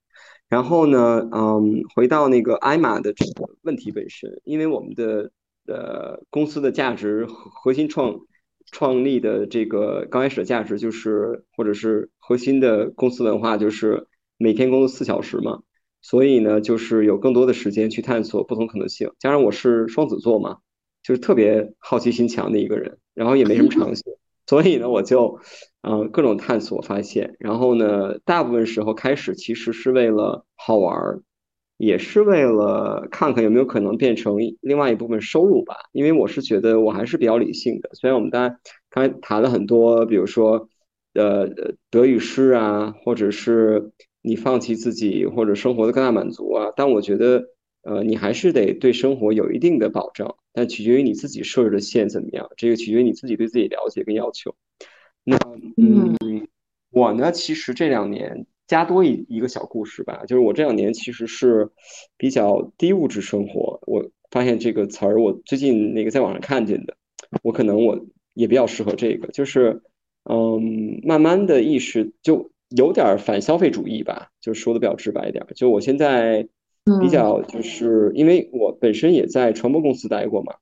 [0.52, 5.32] 然后呢，嗯，回到那个艾玛的这个问题本身，因为我们的
[5.66, 8.20] 呃公司的价值核心创
[8.70, 15.62] 创立的这个刚开始的价值就是，或者是核心的公司文化就是每天工作四小时嘛，
[16.02, 19.10] 所以呢，就是有更多的时间去探索不同可能性。
[19.18, 20.58] 加上我是双子座嘛，
[21.02, 24.04] 就是特别好奇心强的一个人，然后也没什么长性。
[24.52, 25.40] 所以呢，我就，
[25.80, 31.22] 嗯，各种探索发现，然后呢，大部分时候开始其实是为了好玩儿，
[31.78, 35.74] 也是为了看看有没有可能变成另外一部分收入吧。
[35.92, 38.58] 因为我是觉得我还是比较理性的，虽然我们大家
[38.90, 40.68] 刚才谈了很多，比如说，
[41.14, 41.48] 呃，
[41.90, 43.90] 德语诗啊，或者是
[44.20, 47.42] 你放弃自己或者生活的更大满足啊，但我觉得。
[47.82, 54.54] 呃，你还是得对生活有一定的保障，但取决于你自己设置的线怎么样，这个取决于你自己对自己了解跟要求。
[55.24, 55.36] 那
[55.76, 56.16] 嗯，
[56.90, 61.70] 我呢，其实这两年加多一一个小故事吧，就是我这两年其实是
[62.16, 63.80] 比较低物质生活。
[63.86, 66.96] 我发现这个词儿，我最近那个在网上看见的，
[67.42, 69.82] 我可能我也比较适合这个，就是
[70.30, 76.46] 嗯，慢慢的意识就有点反消费主义吧，就说的比较直白一点，就我现在。
[77.00, 80.54] 比较就是因为我本身也在传播公司待过嘛，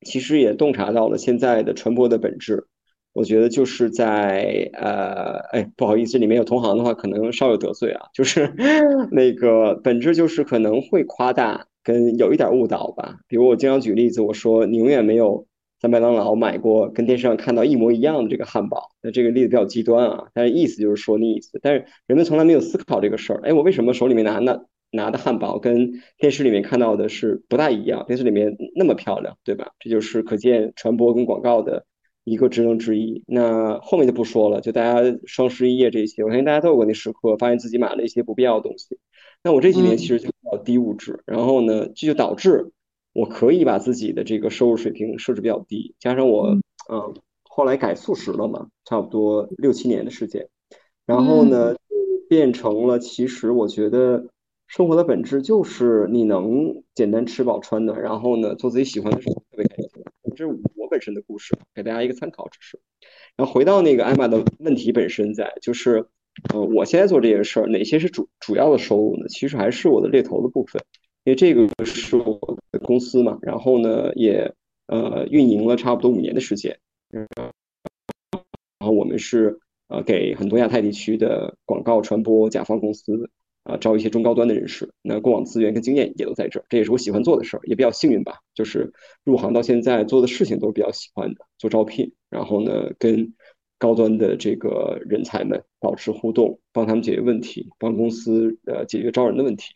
[0.00, 2.66] 其实也洞察到了现在的传播的本质。
[3.14, 8.06] 我觉得就是在呃，哎，不好意思，里面有同行的话，可能稍有得罪啊。
[8.14, 8.50] 就是
[9.12, 13.18] 那个本质就是可能会夸大跟有一点误导吧。
[13.28, 15.46] 比如我经常举例子，我说你永远没有
[15.78, 18.88] 在麦当劳买过跟电视上看到一模一样的这个汉堡。
[19.02, 21.60] 那这个例子比较极端啊，但是意思就是说那意思。
[21.62, 23.40] 但是人们从来没有思考这个事儿。
[23.44, 24.64] 哎，我为什么手里面拿那？
[24.92, 29.72] 拿的汉堡跟电视里面看到的是不大一样，电视里面那么漂亮，对吧？
[29.80, 31.86] 这就是可见传播跟广告的
[32.24, 33.24] 一个职能之一。
[33.26, 38.98] 那后面就不说了，就大家双十一夜这些，我相信大家都有过那时刻，发现自己买了一些不必要的东西。
[39.42, 42.70] 那我这几年其实就比较低物质，然后呢，这就导致
[43.14, 46.48] 我可以把自己的这个收入水平设置比较低，加上我
[46.90, 47.14] 嗯
[47.44, 50.48] 后来改素食了嘛，差不多六七年的时间，
[51.06, 51.74] 然后呢
[52.28, 54.26] 变成了其实我觉得。
[54.72, 60.02] 生活的本质就是你能简单吃饱穿暖，然后呢做自己喜欢的事，特别开心。
[60.34, 62.80] 这是我本身的故事，给大家一个参考，只是。
[63.36, 66.06] 然后回到那个艾玛的问题本身，在就是，
[66.54, 69.28] 呃，我现在做这件事儿，哪些是主主要的收入呢？
[69.28, 70.82] 其实还是我的猎头的部分，
[71.24, 73.38] 因为这个是我的公司嘛。
[73.42, 74.54] 然后呢，也
[74.86, 76.78] 呃运营了差不多五年的时间。
[77.10, 77.28] 然
[78.78, 79.58] 后我们是
[79.88, 83.28] 呃给很多亚太地区的广告传播甲方公司。
[83.64, 88.40] 啊，招一些中高端的人士，那过往资源跟经验也都在这儿，这也是我喜欢做的事儿，也比较幸运吧。
[88.54, 88.92] 就是
[89.24, 93.34] 入行到现在做的事情都是比较喜欢的，做招聘，然后呢跟
[93.78, 99.74] 高端的这个人才们保持互动，帮他们解决问题，帮公司呃解决招人的问题。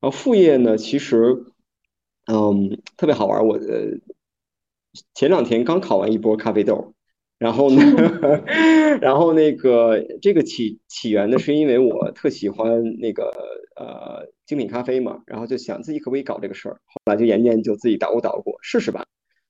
[0.00, 1.44] 然后副业呢，其实
[2.30, 3.98] 嗯特别好玩，我呃
[5.14, 6.92] 前两天刚考完一波咖啡豆。
[7.42, 7.82] 然后呢，
[9.02, 13.32] 然后那个这个起起源呢，是因为我特喜欢那个
[13.74, 19.04] 呃精品咖啡嘛，然后就想自己可不可以搞这个事儿，后来就研研究自己捣鼓捣鼓试试吧。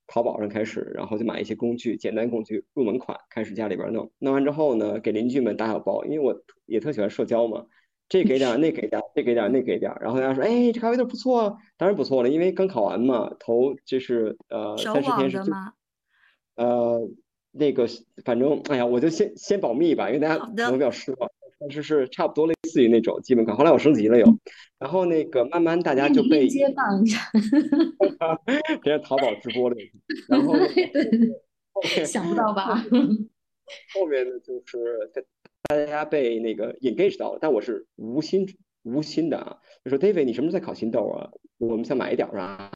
[0.07, 4.11] 淘宝上开始，然后就买一些工具，简单工具入门款，开始家里边弄。
[4.17, 6.35] 弄完之后呢，给邻居们打小包，因为我
[6.65, 7.63] 也特喜欢社交嘛，
[8.09, 9.95] 这给点，那给点，这给点，那给点。
[10.01, 15.53] 然后大家说，哎，这咖啡豆不错啊，当然不错了，因为刚考完嘛，头就是呃三十天是最
[16.55, 17.07] 呃。
[17.53, 17.87] 那个，
[18.25, 21.29] 反正，哎呀，我就先先保密吧，因为大家可能比较失望。
[21.59, 23.55] 但是是差不多类似于那种基本款。
[23.55, 24.25] 后来我升级了又，
[24.79, 27.01] 然后那个慢慢大家就被接棒，
[28.83, 29.75] 别人淘宝直播了。
[30.27, 30.53] 然后
[32.05, 32.75] 想不到吧？
[33.95, 35.09] 后面呢，就是
[35.69, 38.45] 大家被那个 engage 到了，但我是无心
[38.81, 39.57] 无心的啊。
[39.85, 41.29] 就说 David，你什么时候在考新豆啊？
[41.59, 42.69] 我们想买一点啊。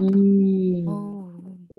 [0.00, 1.19] 嗯。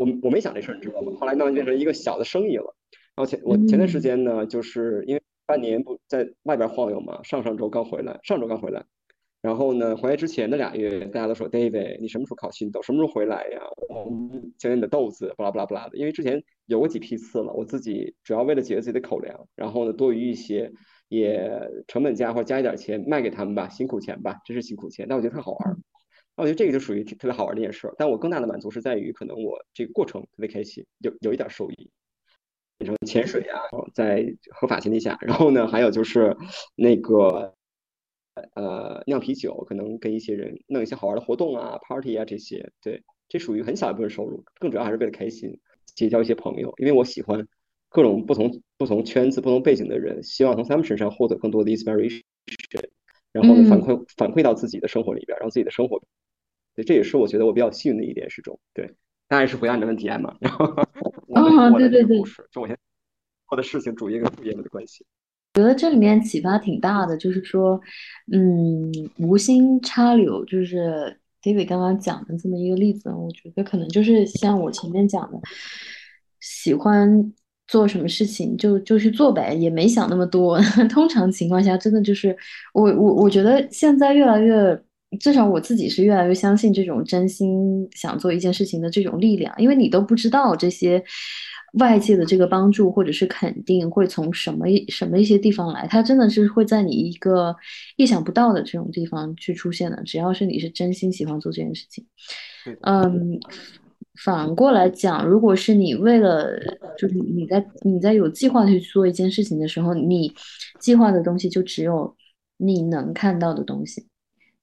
[0.02, 1.12] 我我没想这事儿，你知道吗？
[1.20, 2.76] 后来慢慢变成一个小的生意了。
[3.16, 8.84] 然后前我前段时间呢，就是因为半年不在外边晃悠嘛，上上周刚回来，上周刚回来。
[9.44, 12.82] 然后呢，回来之前的俩月，大家都说 David，你什么时候考新豆？
[12.82, 13.62] 什么时候回来呀？
[13.90, 15.98] 我们讲你的豆子，巴拉巴拉巴拉的。
[15.98, 20.72] 因为之前有过几批次了，我自己主要为了解决自己的口粮，然后呢多余一些，
[21.10, 21.48] 也
[21.88, 25.06] 成本价或者加一点钱卖给他们吧，辛苦钱吧，真是辛苦钱。
[25.08, 25.78] 但我觉得特好玩。
[26.42, 31.90] 我觉得这个就属于特别好玩的一件事，但我更大的满足是在于，可能我这个过程特别开心，有有一点收益。
[32.84, 33.62] 成潜水啊，
[33.94, 36.36] 在合法前提下，然后呢，还有就是
[36.74, 37.54] 那个
[38.56, 45.60] 呃酿啤酒，可能跟一些人弄一些好玩的活动啊，party 啊这些，对，这属于很小一部分收入，更主要还是为了开心，
[45.94, 47.48] 结交一些朋友，因为我喜欢
[47.90, 52.24] 各种不同不同圈子、不同背景的人，希望从他们身上获得更多的 inspiration，
[53.32, 56.02] 然后呢反馈反馈到自己的生活里边，让自己的生活，
[56.82, 58.96] 对，这也是我觉得我比较幸运的一点，是种对。
[59.28, 60.66] 当然是回答你的问题嘛，然后
[61.34, 62.18] 哦，对对对，
[62.52, 62.78] 就我现在
[63.48, 65.06] 做的事情主业跟副业的关系。
[65.54, 67.80] 觉得这里面启发挺大的，就是说，
[68.34, 75.40] 嗯，无心插柳，就是 David 刚刚讲的这么一个例子，我觉得可能就是像我前面讲的，
[76.42, 77.34] 喜欢
[77.68, 80.60] 做什么事情就就去做呗，也没想那么多。
[80.92, 82.36] 通常情况下，真的就是
[82.74, 84.84] 我我我觉得现在越来越。
[85.20, 91.04] 至少我自己是越来越相信这种真心想做一件事情的这种力量，因为你都不知道这些
[91.74, 97.56] 外界的这个帮助或者是肯定会从什么什么一些地方来，它真的是会在你一个
[97.98, 100.02] 意想不到的这种地方去出现的。
[100.04, 102.06] 只要是你是真心喜欢做这件事情，
[102.82, 103.40] 嗯，
[104.24, 106.58] 反过来讲，如果是你为了
[106.98, 110.34] 就是你在你在有计划去做一件事情的时候，你
[110.80, 112.16] 计划的东西就只有
[112.58, 114.06] 你能看到的东西。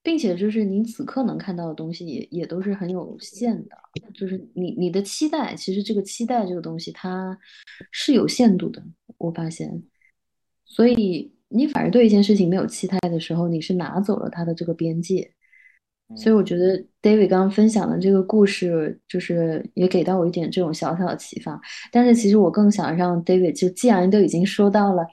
[0.03, 3.77] 并且就是你此刻能看到的东西也也都是很有限的，
[4.15, 7.39] 就是你你的期待，其实这个期待这个东西它
[7.91, 8.83] 是有限度的，
[9.19, 9.83] 我发现，
[10.65, 15.33] 所以你反而对一件事情没有期待的时候，你是拿走了它的这个边界。
[16.17, 21.61] 所以我觉得 David 刚刚分享的这个故事，就是也给到我一点这种小小的启发。
[21.93, 25.07] 但是其实我更想让 David，就既然都已经说到了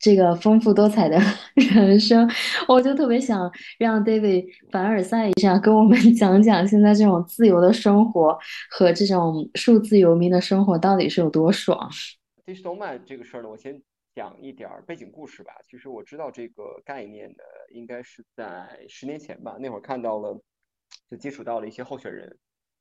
[0.00, 1.20] 这个丰富多彩的
[1.74, 2.30] 人生，
[2.68, 8.38] 我就特别想让 David 凡尔赛一下，跟我们 讲讲现在这种自由的生活
[8.70, 11.90] 和这种数字游民的生活到底是有多爽。
[12.46, 13.82] Digital Man 这个事儿呢，我先。
[14.16, 15.52] 讲一点背景故事吧。
[15.68, 19.58] 其实我知道这个概念的，应该是在十年前吧。
[19.60, 20.40] 那会儿看到了，
[21.10, 22.38] 就接触到了一些候选人，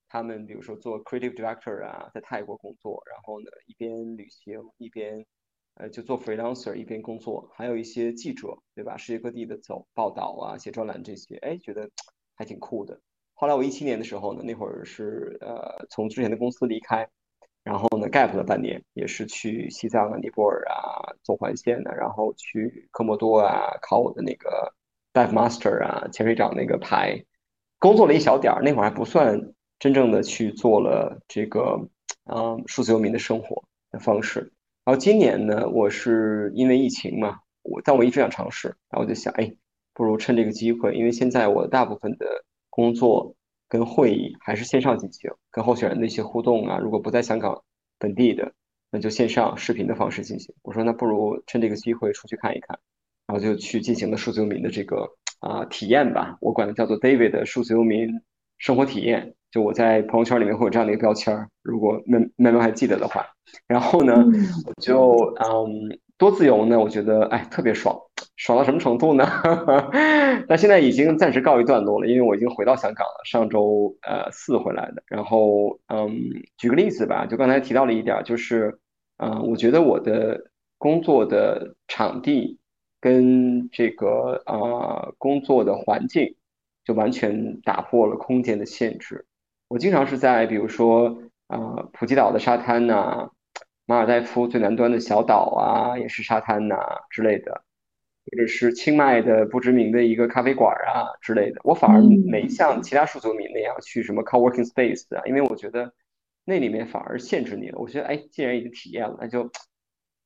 [0.07, 5.25] 他们比如说做 creative director 啊，在泰国工作，然后呢一边旅行一边
[5.73, 8.95] 呃就做 freelancer 一边工作，还有一些记者，对吧？
[8.95, 11.89] 世界各地的走报道啊，写专栏这些，哎，觉得
[12.35, 12.97] 还挺酷的。
[13.33, 17.05] 后来我一七年的时候呢，那会儿是呃从之前的公司离开。
[17.65, 24.71] 然后呢，gap 了半年，也是去西藏啊、尼泊尔啊走环线的，然后去科莫多啊考我的那个
[25.11, 27.25] dive master 啊潜水长那个牌，
[27.79, 31.89] 工作了一小点儿，那会儿还不算真正的去做了这个
[32.25, 34.41] 嗯数字游民的生活的方式。
[34.83, 39.51] 然后今年呢，我是因为疫情嘛，我但我一直想尝试，然后我就想，哎，
[39.95, 43.35] 不如趁这个机会，因为现在我大部分的工作。
[43.67, 47.63] 跟会议还是线上进行，跟候选人的一些互动啊，如果不在香港
[47.97, 48.53] 本地的，
[48.91, 50.53] 那就线上视频的方式进行。
[50.61, 52.77] 我说那不如趁这个机会出去看一看，
[53.27, 55.09] 然后就去进行了数字游民的这个
[55.39, 58.07] 啊体验吧，我管它叫做 David 的数字游民
[58.57, 59.35] 生活体验。
[59.51, 63.25] 就我在朋友圈里面会有这样的一个标签儿，如果妹妹妹还记得的话。
[63.67, 64.13] 然后呢，
[64.65, 67.99] 我就嗯多自由呢，我觉得哎特别爽。
[68.37, 69.25] 爽到什么程度呢？
[70.49, 75.01] 那现在已经暂时告一段落了，因为我已经回到香港了，上周呃四回来的。
[75.07, 76.11] 然后嗯，
[76.57, 78.77] 举个例子吧，就刚才提到了一点，就是
[79.17, 82.59] 嗯，我觉得我的工作的场地
[82.99, 86.35] 跟这个啊工作的环境
[86.83, 89.25] 就完全打破了空间的限制。
[89.69, 93.29] 我经常是在比如说啊普吉岛的沙滩呐，
[93.85, 96.77] 马尔代夫最南端的小岛啊，也是沙滩呐
[97.09, 97.63] 之类的。
[98.31, 105.93] 或者是清迈的不知名的一个咖啡馆啊之类的，我反而没像其他数字游民那样去什么 co-working space 啊，因为我觉得
[106.43, 107.77] 那里面反而限制你了。
[107.77, 109.47] 我觉得，哎，既然已经体验了，那就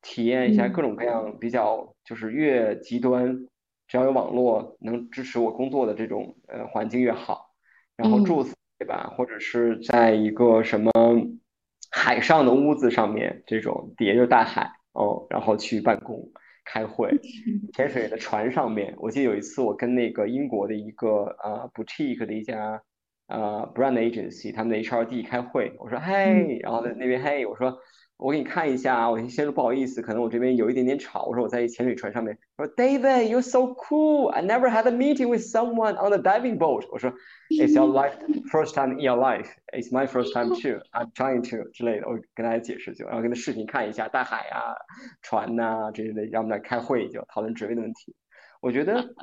[0.00, 3.46] 体验一下各种各样比较就是越极端，
[3.86, 7.52] 只要有网络能支持我工作的这种呃环境越好。
[7.96, 8.42] 然后住
[8.78, 9.12] 对吧？
[9.14, 10.90] 或者是在一个什么
[11.90, 16.30] 海上的屋子上面，这种底下就是大海哦，然后去办公。
[16.72, 17.10] 开会，
[17.72, 22.80] 潜水的船上面，我记得有一次我跟那个英国的一个呃 boutique 的一家
[23.26, 26.26] 呃 brand agency 他们的 HRD 开会，我说嗨，
[26.60, 27.76] 然后在那边嘿，我说。
[28.20, 31.24] 我给你看一下啊，我先说不好意思，可能我这边有一点点吵。
[31.24, 32.36] 我说我在潜水船上面。
[32.58, 34.28] 我说 David, you're so cool.
[34.28, 36.86] I never had a meeting with someone on a diving boat.
[36.92, 37.10] 我说
[37.48, 38.12] It's your life
[38.52, 39.48] first time in your life.
[39.72, 40.82] It's my first time too.
[40.92, 44.76] I'm trying to 之类的，我跟大家解释就，然后跟他视频看一下大海啊、
[45.22, 48.14] 船呐这些的，让我们来开会就讨论职位的问题。
[48.60, 49.14] 我觉得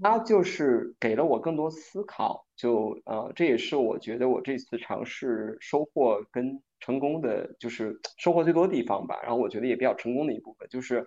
[0.00, 6.62] 他就是给了我更多思考，就呃这也是我觉得我这次尝试收获跟。
[6.80, 9.18] 成功的就是收获最多的地方吧。
[9.22, 11.06] 然后我觉得也比较成功的一部分就是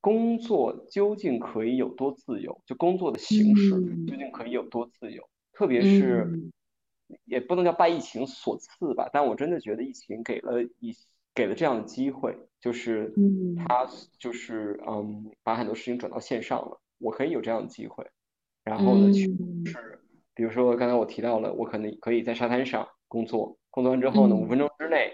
[0.00, 3.70] 工作究竟可以有多自由，就工作的形式
[4.06, 6.50] 究竟可以有多自由，特别是
[7.24, 10.94] 也不能叫拜疫情所赐吧，但我真的觉得疫情给了一
[11.34, 13.12] 给了这样的机会，就是
[13.56, 13.86] 他
[14.18, 18.06] 就是嗯把很多事情转到线上了，我可以有这样的机会，
[18.64, 19.26] 然后呢去
[19.66, 20.00] 是。
[20.34, 25.12] 比如说刚才我提到了，我可能可以在沙滩上工作，工作完之后呢，五分钟之内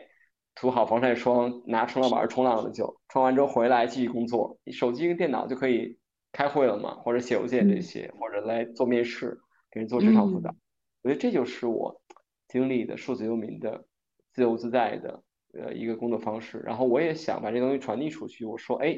[0.54, 5.98] 涂好防晒霜，拿冲浪板冲浪了就，冲完之后回来继续工作，手机跟电脑就可以
[6.30, 9.36] 开会了嘛，或者写邮件这些，或者来做面试，
[9.68, 10.54] 给人做职场辅导。
[11.02, 12.00] 我觉得这就是我
[12.46, 13.84] 经历的数字游民的
[14.30, 15.20] 自由自在的
[15.54, 16.60] 呃一个工作方式。
[16.60, 18.44] 然后我也想把这东西传递出去。
[18.44, 18.96] 我说，哎，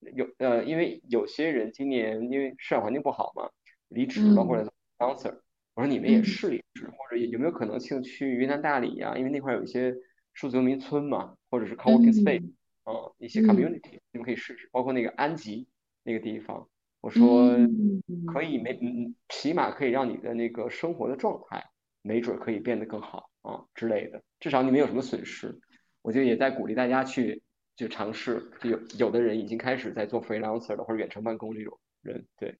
[0.00, 3.48] 有呃，因为有些人今年因为市场环境不好嘛，
[3.90, 4.64] 离职包括来
[4.98, 5.38] sponsor。
[5.78, 9.16] 我说你们也试一试，或者有没有可能性去云南大理呀？
[9.16, 9.94] 因为那块有一些
[10.32, 12.50] 数字游民村嘛，或者是 coworking space，
[12.84, 14.68] 嗯，一些 community，你们可以试试。
[14.72, 15.68] 包括那个安吉
[16.02, 16.68] 那个地方，
[17.00, 17.56] 我说
[18.26, 21.64] 可以没，嗯，起码可以让你的那个生活的状态，
[22.02, 24.20] 没准可以变得更好啊之类的。
[24.40, 25.56] 至少你没有什么损失。
[26.02, 27.40] 我就也在鼓励大家去
[27.76, 32.58] 就尝试，就有有的人已经开始在做 freelancer 了或者远程办公这种人，对。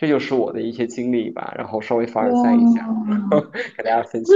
[0.00, 2.88] 这就是我的一些经历吧，然后稍微凡尔赛一下，
[3.76, 4.34] 给大家分享。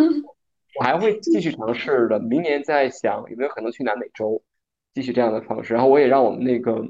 [0.80, 4.42] 我还会继续尝试的，明年再想有没有可能去南美洲，
[4.94, 5.74] 继续这样的方式。
[5.74, 6.82] 然后我也让我们那个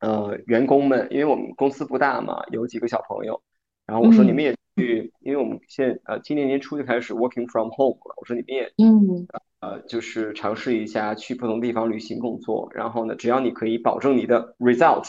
[0.00, 3.40] 呃员工们，因为我们公司不大嘛，有几个小朋友，
[3.86, 9.26] 然后我说你们也去，因为我们现呃今年年初就开始 working from home 了，我说你们也嗯
[9.60, 15.08] 呃就是尝试一下去不同地方旅行工作，然后呢，只要你可以保证你的 result，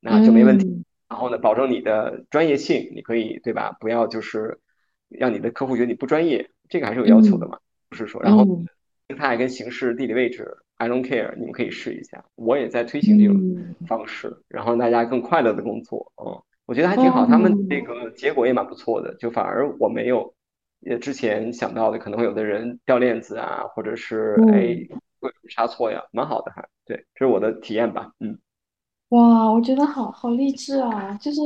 [0.00, 0.82] 那就没问题。
[1.08, 3.76] 然后呢，保证你的专业性，你可以对吧？
[3.78, 4.58] 不要就是
[5.08, 7.58] 让你的客户觉得你不专业，这个还是有要求的嘛。
[7.88, 8.44] 不是说，然后
[9.08, 12.24] 形态跟形式、地理位置，I don't care，你们可以试一下。
[12.34, 16.10] 我也在推行这种方式，然后让大家更快乐的工作。
[16.16, 19.14] 嗯，我觉得还挺好，他们这个结果也蛮不错的。
[19.16, 20.34] 就反而我没有
[20.86, 24.76] 呃之前想到的，可能会有的人掉链子啊，或者是哎
[25.20, 26.66] 会差错呀，蛮好的还。
[26.86, 28.10] 对，这是我的体验吧。
[28.18, 28.38] 嗯。
[29.10, 31.14] 哇，我觉得好好励志啊！
[31.18, 31.40] 就是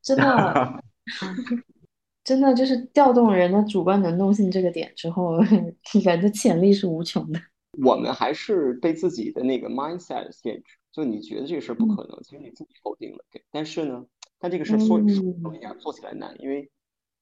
[0.00, 0.82] 真的，
[2.24, 5.38] 真的就是调动人的主观能动性这个点之后，
[6.04, 7.40] 人的潜力是无穷的。
[7.82, 13.24] 我们还是被自己的那个 mindset 限制，就你觉得这个事儿不可能，其实你自己否定了。
[13.50, 14.04] 但是呢，
[14.38, 16.70] 但这个事儿说说容易啊，做起来难，因为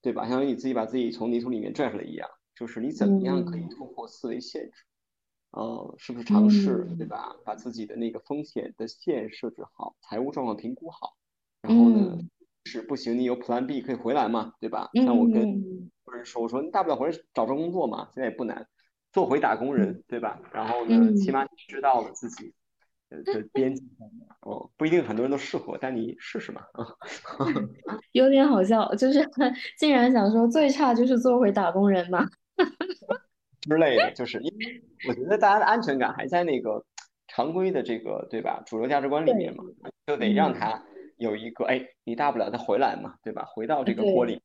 [0.03, 0.23] 对吧？
[0.23, 4.85] 相当于你自己把自己从泥土里面拽出来一样，就是你怎么样可以突破思维限制？
[5.53, 7.35] 呃，是不是尝试对吧？
[7.45, 11.17] 把自己的那个风险的线设置好，财务状况评估好，
[11.61, 12.19] 然后呢，
[12.65, 14.91] 是不行，你有 Plan B 可以回来嘛，对吧？
[14.95, 15.63] 像我跟
[16.05, 18.67] 夫人说，我说你大不了回来找份工作嘛，现在也不难，
[19.13, 20.41] 做回打工人，对吧？
[20.53, 22.55] 然后呢，起码你知道了自己
[23.11, 23.83] 的边界
[24.43, 26.63] 哦，不一定很多人都适合，但你试试嘛。
[28.13, 29.29] 有点好笑，就是
[29.79, 32.25] 竟然想说最差就是做回打工人嘛。
[33.61, 36.85] 之类的，就是因为我觉得大家的安全感还在那个
[37.29, 39.65] 常规的这个对吧主流价值观里面嘛，
[40.07, 40.83] 就得让他
[41.19, 43.45] 有一个哎，你大不了再回来嘛，对吧？
[43.45, 44.41] 回到这个锅里，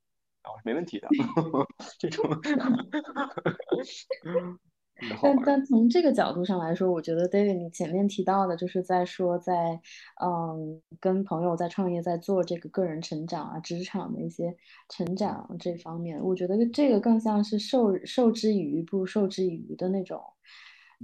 [0.64, 1.08] 没问题的
[1.98, 2.30] 这种。
[5.22, 9.80] 但但从这个角度上来说，我觉得 David 你前面提到的，就是在说在
[10.24, 14.56] 嗯跟朋友在创业，在做这个个人成长啊，职场的一些
[14.88, 20.22] 成长这方面，我觉得这个更像是受受之以鱼不如授之以渔的那种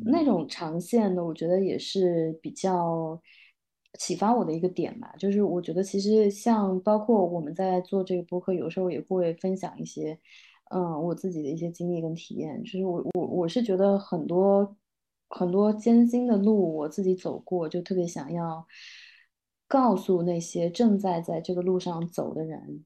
[0.06, 3.22] 那种长线的，我觉得也是比较
[4.00, 5.14] 启发我的一个点吧。
[5.20, 10.18] 就是我觉得其实像包括我们在做这个播客，有时候也会分享一些。
[10.74, 14.76] 嗯，我自己的一些经历跟体验，就是我我我是觉得很多
[15.30, 18.66] 很多艰辛的路我自己走过，就特别想要
[19.68, 22.86] 告诉那些正在在这个路上走的人，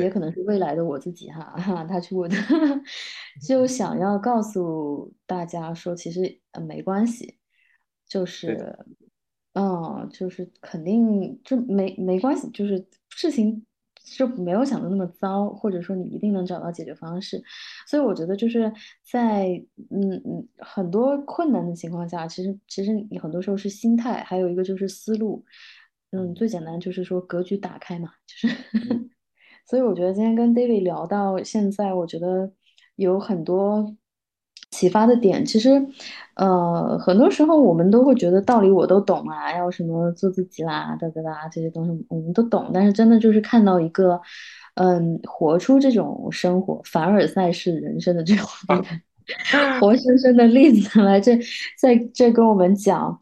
[0.00, 2.36] 也可能是未来的我自己哈哈，他去我的，
[3.46, 7.38] 就想要告诉大家说，其实没关系，
[8.06, 8.78] 就是
[9.54, 13.64] 嗯，就是肯定就没没关系，就是事情。
[14.16, 17.42] 就没有想的那么糟，或者说你一定能找到解决方式，
[17.86, 18.72] 所以我觉得就是
[19.10, 19.48] 在
[19.90, 25.44] 嗯嗯很多困难的情况下，其实其实你很多时候是心态，还有一个就是思路，
[26.12, 28.54] 嗯，最简单就是说格局打开嘛，就是，
[29.68, 32.52] 所以我觉得今天跟 David 聊到现在，我觉得
[32.96, 33.96] 有很多。
[34.70, 35.82] 启发的点，其实，
[36.34, 42.70] 呃，很多时候我们都会觉得道理我都懂啊，要什么做自己啦，哒哒哒，这些东西我们都懂。
[42.72, 44.20] 但是真的就是看到一个，
[44.74, 48.46] 嗯，活出这种生活，凡尔赛式人生的这种
[49.80, 51.38] 活生生的例子来这
[51.80, 53.18] 在这跟我们讲，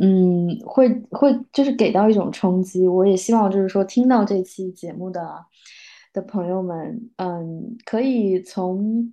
[0.00, 2.86] 嗯，会会就是给到一种冲击。
[2.86, 5.44] 我也希望就是说听到这期节目的
[6.12, 9.12] 的朋友们，嗯，可以从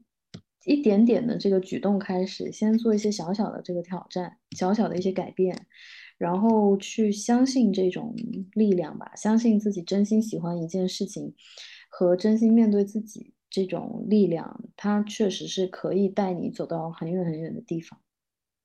[0.65, 5.67] 一点点的这个举动开始，先做一些小小的这个挑战，小小的一些改变，
[6.17, 8.15] 然后去相信这种
[8.53, 11.33] 力量吧，相信自己真心喜欢一件事情
[11.89, 13.33] 和真心面对自己。
[13.55, 17.99] 这种力量，它确实是可以带你走到很远很远的地方。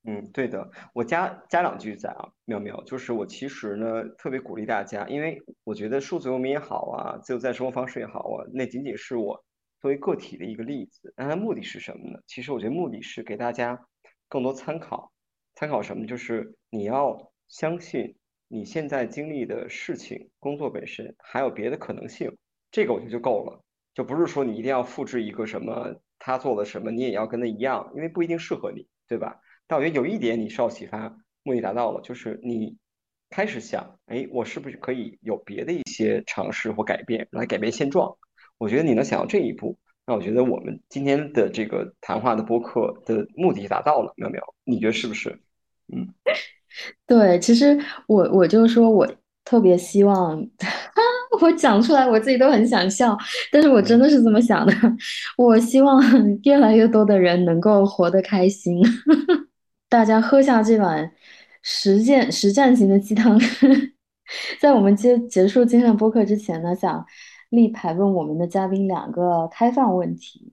[0.05, 9.45] 嗯，对的，我加加两句在啊，妙妙，就是我其实呢特别鼓励大家，因为我觉得数字游民也好啊，自由在生活方式也好啊，那仅仅是我
[9.81, 11.13] 作为个体的一个例子。
[11.17, 12.21] 那它目的是什么呢？
[12.27, 13.87] 其实我觉得目的是给大家
[14.29, 15.13] 更多参考，
[15.55, 16.07] 参考什么？
[16.07, 18.17] 就是你要相信
[18.49, 22.37] 你现在经历的事情、工作本身还有别的可能性，
[22.71, 23.63] 这个我觉得就够了。
[23.95, 29.41] 就不是说你一定要复制一个什么他做了什么，你也要跟他一样，因为不一定适合你，对吧？
[29.67, 32.79] 但我觉得有一点你受到启发，目的达到了，就是你
[33.29, 38.17] 开始想，哎，我是不是可以有别的一些尝试或改变来改变现状？
[38.59, 45.31] 我觉得你能想到这一步，那我觉得我们今天的这个谈话的播客的目的达到了，苗苗，你觉得是不是？
[45.93, 46.07] 嗯，
[47.07, 49.09] 对，其实我我就说我
[49.45, 50.47] 特别希望。
[51.41, 53.17] 我讲出来，我自己都很想笑，
[53.53, 54.73] 但是我真的是这么想的。
[55.39, 56.03] 我希望
[56.43, 58.83] 越来越多的人能够活得开心。
[59.89, 61.13] 大家喝下这碗
[61.63, 63.39] 实践实战型的鸡汤。
[64.59, 67.07] 在我们结结束今天的播客之前呢，想
[67.51, 70.53] 立牌问我们的嘉宾两个开放问题。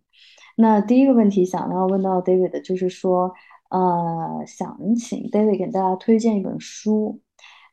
[0.56, 3.34] 那第一个问题想要问到 David 的就是说，
[3.70, 7.22] 呃，想请 David 给大家推荐一本书。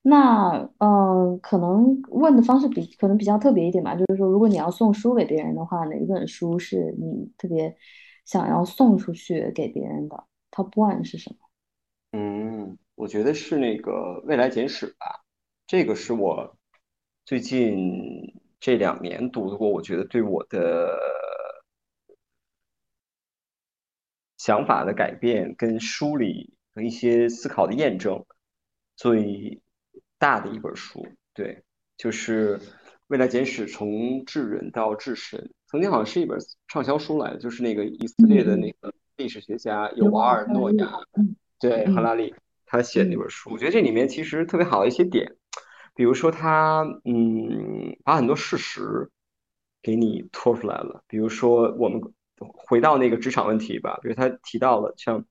[0.03, 7.73] 那嗯，可能问的方式比可能比较特别一点吧，就是说，如果你要送书给别人的话，哪一本书是你特别
[8.24, 11.36] 想要送出去给别人的？Top one 是什么？
[12.19, 13.93] 嗯，我觉得是那个
[14.24, 15.23] 《未来简史》吧，
[15.69, 16.57] 这个是我
[17.24, 20.97] 最近这两年读过，我觉得对我的
[24.39, 28.25] 想法的改变跟梳理和一些思考的验证
[28.97, 29.61] 最。
[30.19, 31.65] 大的一本书，对，
[31.97, 32.57] 就是
[33.09, 40.93] 《未来简史：从智人到智神》，曾经好像是一本畅销书来的，就是那个以色列的那个历史学家尤瓦尔·诺亚，
[41.59, 42.33] 对，赫拉利
[42.67, 45.35] 他写的那本书，我觉得这里面其实特别好的一些点，
[45.94, 49.10] 比如说他，嗯，把很多事实
[49.82, 52.01] 给你拖出来了，比如说我们
[52.39, 55.24] 回到那个职场问题吧，比如他提到了像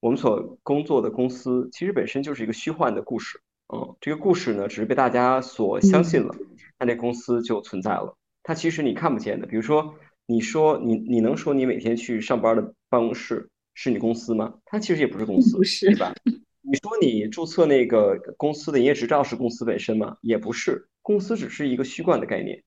[0.00, 3.40] 我们所工作的公司，其实本身就是一个虚幻的故事。
[3.74, 6.34] 嗯，这个故事呢，只是被大家所相信了，
[6.78, 8.16] 那这公司就存在了。
[8.44, 14.54] 它其实你看不见的，比如说，你说你你能说你每天去上班的办公室是你公司吗？
[14.64, 16.14] 它其实也不是公司，对吧？
[16.68, 20.16] 你说你注册那个公司的营业执照是公司本身吗？
[20.20, 22.64] 也不是，公司只是一个虚幻的概念。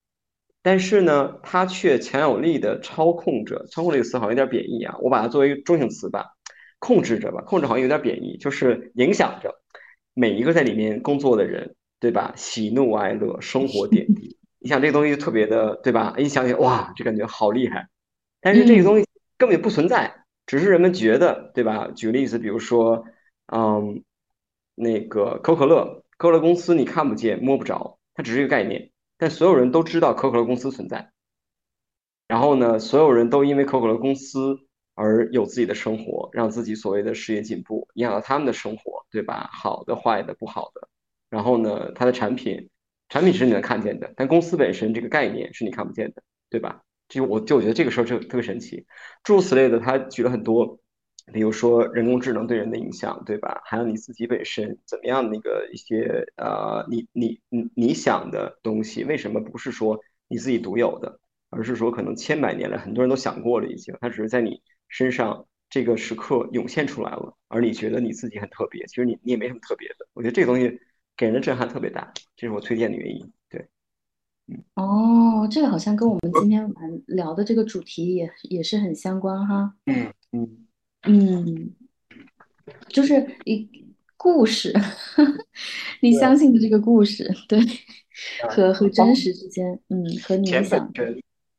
[0.62, 6.26] 但是呢，它却强有力的操控着，操控这个词好像有点贬义啊，我把它作为中性词吧，
[6.78, 9.54] 控制着吧，控制好像有点贬义，就是影响着。
[10.14, 12.32] 每一个在里面工作的人，对吧？
[12.36, 16.14] 喜怒哀乐，生活点滴，你想这个东西就特别的，对吧？
[16.16, 17.88] 一想起哇，这感觉好厉害。
[18.40, 19.06] 但是这个东西
[19.36, 21.90] 根本就不存在，只是人们觉得，对吧？
[21.94, 23.04] 举个例子，比如说，
[23.52, 24.02] 嗯，
[24.74, 31.12] 那个可口可乐，可口可乐公司你看不见摸不着，它只是一个概念，但所有人都知道可口可乐公司存在。
[32.28, 34.58] 然后呢，所有人都因为可口可乐公司。
[34.96, 39.48] 而有自己的生活，让自己所谓的事业进步，影响到他们的生活，对吧？
[39.50, 40.88] 好的、坏的、不好的。
[41.30, 42.68] 然后呢，它的产品，
[43.08, 46.82] 产品是你能看见的，但公司本身这个概念是你看不见的，对吧？
[47.08, 48.84] 就我就我觉得这个事儿就特别神奇。
[49.22, 50.79] 诸如此类的，他举了很多，
[51.32, 53.60] 比如说人工智能对人的影响，对吧？
[53.64, 59.98] 还有你自己本身怎么样那个一些呃，你你你你想的东西，为什么不是说
[60.28, 61.20] 你自己独有的，
[61.50, 64.60] 而是说可能千百年来很多人都想过了已经，它只是在你。
[64.92, 69.94] 身上这个时刻涌现出来了，而你觉得你自己很特别，其实你你也没什么特别的。
[70.14, 70.80] 我觉得这个东西
[71.16, 73.32] 给人的震撼特别大，这是我推荐的原因。
[73.48, 73.68] 对，
[74.48, 79.72] 嗯，哦，这个好像跟我们今天晚聊的这个主题也也是很相关哈。
[79.86, 80.66] 嗯嗯
[81.02, 81.74] 嗯，
[82.88, 83.68] 就是一
[84.16, 84.72] 故事，
[86.02, 87.58] 你相信的这个故事，对，
[88.48, 90.92] 和和真实之间，嗯，和你想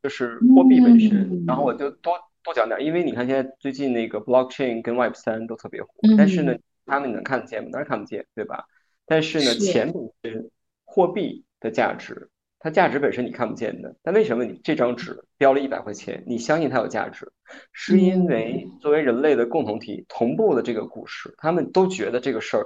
[0.04, 2.14] 就是货币本身，然后我就多。
[2.44, 6.56] 多讲点，因为你看现在最近那个 blockchain 跟 Web 三都特别火，但是呢，
[6.88, 7.70] 他们能看得见吗？
[7.72, 8.66] 当然看不见，对吧？
[9.06, 10.50] 但是呢，钱本身，
[10.84, 12.32] 货币的价值
[12.64, 17.32] 它价值本身你看不见的，但为什么你这张纸标了一百块钱，你相信它有价值？
[17.74, 22.66] 是因为作为人类的共同体同步的这个故事，他们都觉得这个事儿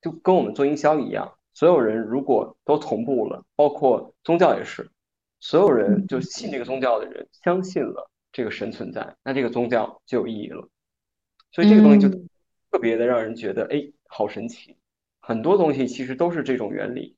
[0.00, 4.90] 就跟我们做营销一样，所有人如果都同步了，包括宗教也是，
[5.40, 10.66] 所有人就信这个宗教的人相信了这个神存在，那这个宗教就有意义了。
[11.52, 12.08] 所以这个东西就
[12.72, 14.78] 特别的让人觉得，哎，好神奇。
[15.20, 17.14] 很多东西其实都是这种原理。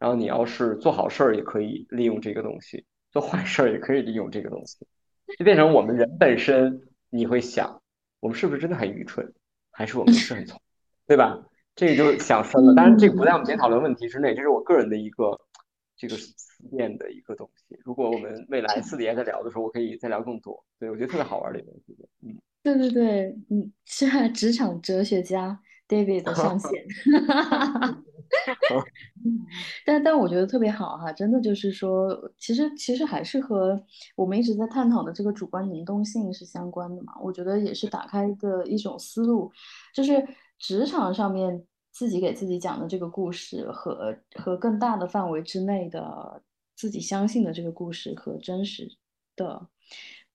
[0.00, 4.84] 然后你要是做好事儿，也可以利用这个东西；做坏事儿也可以利用这个东西，
[5.38, 6.88] 就变成我们人本身。
[7.12, 7.82] 你会想，
[8.20, 9.34] 我们是不是真的很愚蠢，
[9.72, 10.60] 还是我们是很聪，
[11.08, 11.44] 对吧？
[11.74, 12.72] 这个就是想深了。
[12.72, 15.36] 当然，这个不在我们今天讨论问题之内，这是我个人的一个
[15.96, 17.76] 这个思辨的一个东西。
[17.84, 20.64] 如果我们未来私底下再聊的时候，我可以再聊更多。
[20.78, 21.96] 对我觉得特别好玩的一个东西。
[22.22, 26.86] 嗯，对对对，嗯，是职场哲学家 David 的上线。
[29.84, 33.80] 但但我觉得特别好哈，真的就是说，其实其实还是和
[34.16, 37.12] 我们一直在探讨的这个主观能动性是相关的嘛。
[37.20, 39.50] 我觉得也是打开的一种思路，
[39.94, 40.26] 就是
[40.58, 46.42] 职场上面自己给自己讲的这个故事和和更大的范围之内的
[46.76, 48.88] 自己相信的这个故事和真实
[49.36, 49.66] 的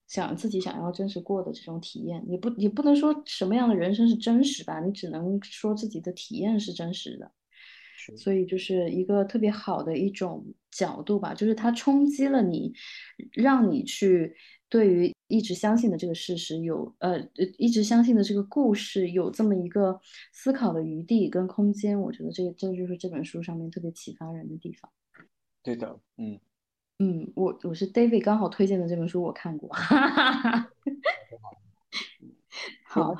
[0.08, 7.32] 想自己想要真实过的这种体验，也不也不能说什么样的人生是真实吧，你只能说自己的体验是真实的。
[8.18, 12.74] 所以就是一个特别好的一种角度吧，就是它冲击了你，
[13.32, 14.36] 让你去
[14.68, 17.18] 对于一直相信的这个事实有呃
[17.58, 20.00] 一直相信的这个故事有这么一个
[20.34, 22.00] 思考的余地跟空间。
[22.00, 24.92] 我觉得这这就是这本书上面特别启发人的地方。
[25.64, 26.40] 对的，嗯
[27.00, 29.70] 嗯，我我是 David 刚好推荐的这本书，我看过。
[32.84, 33.16] 好，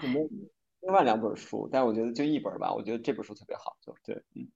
[0.82, 4.48] 另外两本书，但我觉得就一本吧，我觉得这本书特别好，就对，嗯。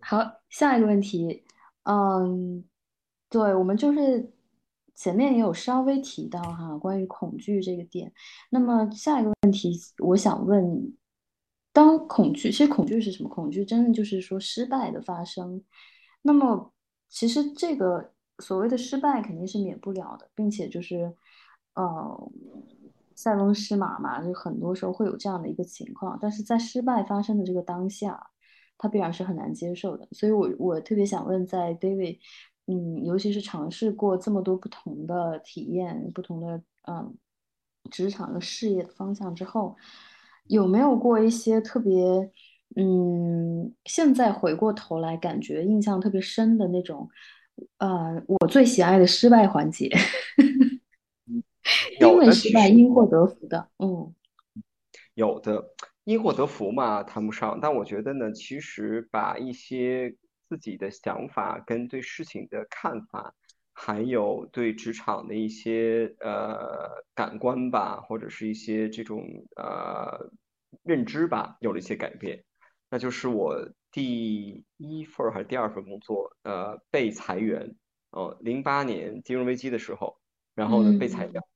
[0.00, 0.18] 好，
[0.50, 1.44] 下一个问题，
[1.84, 2.62] 嗯，
[3.30, 4.32] 对我们就是
[4.94, 8.12] 前面也有稍微提到哈，关于恐惧这个点。
[8.50, 10.94] 那么下一个问题，我想问，
[11.72, 13.28] 当恐惧，其实恐惧是什么？
[13.30, 15.64] 恐惧真的就是说失败的发生。
[16.22, 16.72] 那么
[17.08, 21.16] 其实这个所谓的失败肯定是免不了的，并且就是，
[21.74, 22.32] 呃，
[23.14, 26.18] 塞翁失马嘛，就很多时候会有这样的一个情况。
[26.20, 28.30] 但是在失败发生的这个当下。
[28.78, 32.18] 他必然是很难接受的，所以我我特别想问，在 David，
[32.66, 37.14] 嗯，尤其是尝试过这么多不同的体验、不同的嗯
[37.90, 39.76] 职场的事业的方向之后，
[40.46, 42.30] 有没有过一些特别
[42.76, 47.08] 嗯，现在回过头来感觉印象特别深的那种，
[47.78, 49.90] 呃，我最喜爱的失败环节，
[52.00, 54.14] 因为失败因祸得福的，嗯，
[55.14, 55.74] 有的。
[56.08, 57.58] 因祸得福嘛，谈不上。
[57.60, 60.16] 但我觉得呢，其实把一些
[60.48, 63.34] 自己的想法跟对事情的看法，
[63.74, 69.22] 还有对职场的一些呃感官吧，或者是一些这种
[69.56, 70.30] 呃
[70.82, 72.42] 认知吧，有了一些改变。
[72.88, 77.76] 那就是我第一份还是第二份工作，呃，被裁员。
[78.12, 80.16] 哦，零八年金融危机的时候，
[80.54, 81.46] 然后呢被裁掉。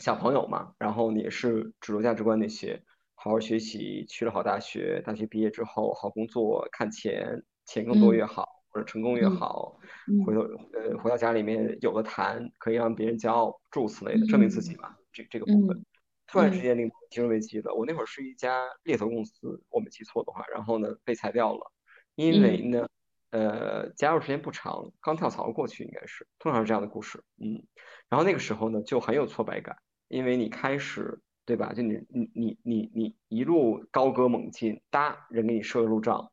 [0.00, 2.82] 小朋友嘛，然后也是主流价值观那些。
[3.18, 9.80] 好好学习，去了好大学，大学毕业之后好工作，看钱，钱更多越好，或者成功越好，
[10.24, 10.42] 回头
[10.74, 15.84] 呃回到家里面有的谈，可以让别人骄傲，诸如此类的，证明自己嘛，这这个部分。
[16.28, 21.72] 突然之间，令金融危机了，我那会儿是一家猎头公司，我没记错的话，然后呢被裁掉了，
[22.16, 22.86] 因为呢
[23.30, 27.64] 呃加入时间不长，刚跳槽过去应该是，通常是这样的故事，嗯，
[28.08, 29.76] 然后那个时候呢就很有挫败感，
[30.08, 31.18] 因为你开始。
[31.46, 31.72] 对吧？
[31.72, 36.32] 就你你你你你一路高歌猛进，哒，人给你设路障，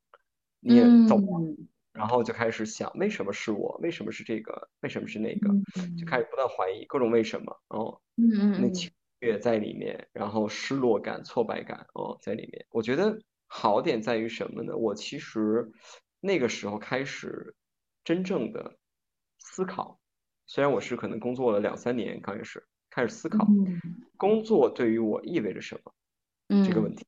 [0.59, 1.55] 你也走了，
[1.93, 3.79] 然后就开始想，为什么是我？
[3.83, 4.69] 为什么是这个？
[4.81, 5.49] 为什么是那个？
[5.95, 8.01] 就开始不断怀疑各种为什么，哦，
[8.59, 8.91] 那情
[9.21, 12.65] 绪在里面，然后失落感、挫败感，哦，在里面。
[12.71, 14.75] 我觉得好点在于什么呢？
[14.75, 15.71] 我其实
[16.19, 17.55] 那个时候开始
[18.03, 18.79] 真正的
[19.37, 19.99] 思考，
[20.47, 22.65] 虽然我是可能工作了两三年，刚开始。
[22.93, 23.47] 开始思考
[24.17, 27.07] 工作对于我意味着什么这个问题，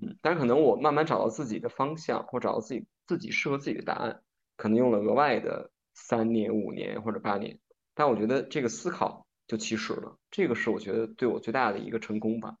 [0.00, 4.22] 嗯，但是可能我慢慢找到自己的方向，或找到自己自己适合自己的答案，
[4.56, 7.58] 可能用了额外的三年、五年或者八年，
[7.94, 12.56] 但我觉得这个思考就起始了，这个是我觉得对我最大的一个成功吧，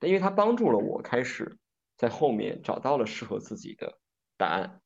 [0.00, 1.56] 因为它帮助了我开始
[1.96, 3.98] 在后面找到了适合自己的
[4.36, 4.82] 答案，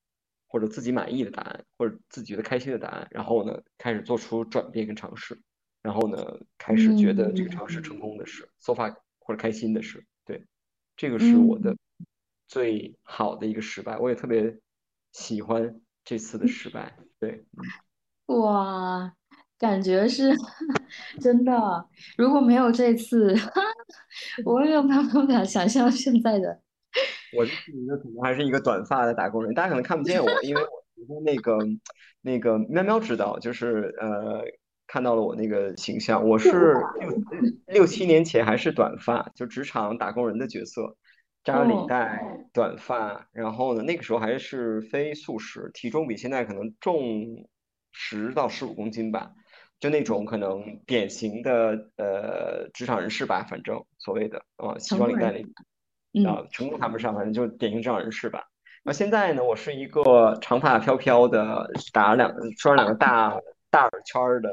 [0.47, 5.43] 或者自己满意的答案，或者自己觉得开心的答案，然后呢，开始做出转变跟尝试。
[5.83, 10.45] 然后呢，开始觉得这个尝试成功的事，so far 或者开心的事，对，
[10.97, 11.77] 这个是我的
[12.47, 14.57] 最好的一个失败，我也特别
[15.13, 17.45] 喜欢这次的失败，对。
[18.27, 19.13] 哇，
[19.59, 20.33] 感觉是
[21.21, 21.89] 真的。
[22.17, 23.35] 如果没有这次，
[24.47, 26.63] 我也没有办法想象现在的。
[27.37, 31.59] 我这是一个可能还是一个短发的打工人，大家可能看不见我，因为我觉得那个
[32.21, 34.45] 那个喵喵知道，就是呃
[34.93, 37.11] 看到了我那个形象，我是六
[37.67, 40.99] 六七年前还是短发，就职场打工人的角色，
[41.43, 47.49] 扎领带，短发，然后呢那个时候还是非素食，体重比现在可能重
[47.91, 49.31] 十到十五公斤吧，
[49.81, 55.47] 就那种可能典型的呃职场人士吧，反正所谓的啊西装领带里。
[56.27, 58.45] 啊，成功谈不上，反正就典型职场人士吧。
[58.83, 63.41] 那现在呢，我是一个长发飘飘的，打了两穿两个大
[63.71, 64.53] 大耳圈的，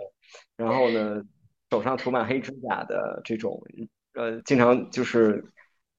[0.58, 1.22] 然后呢，
[1.70, 3.62] 手上涂满黑指甲的这种，
[4.14, 5.44] 呃，经常就是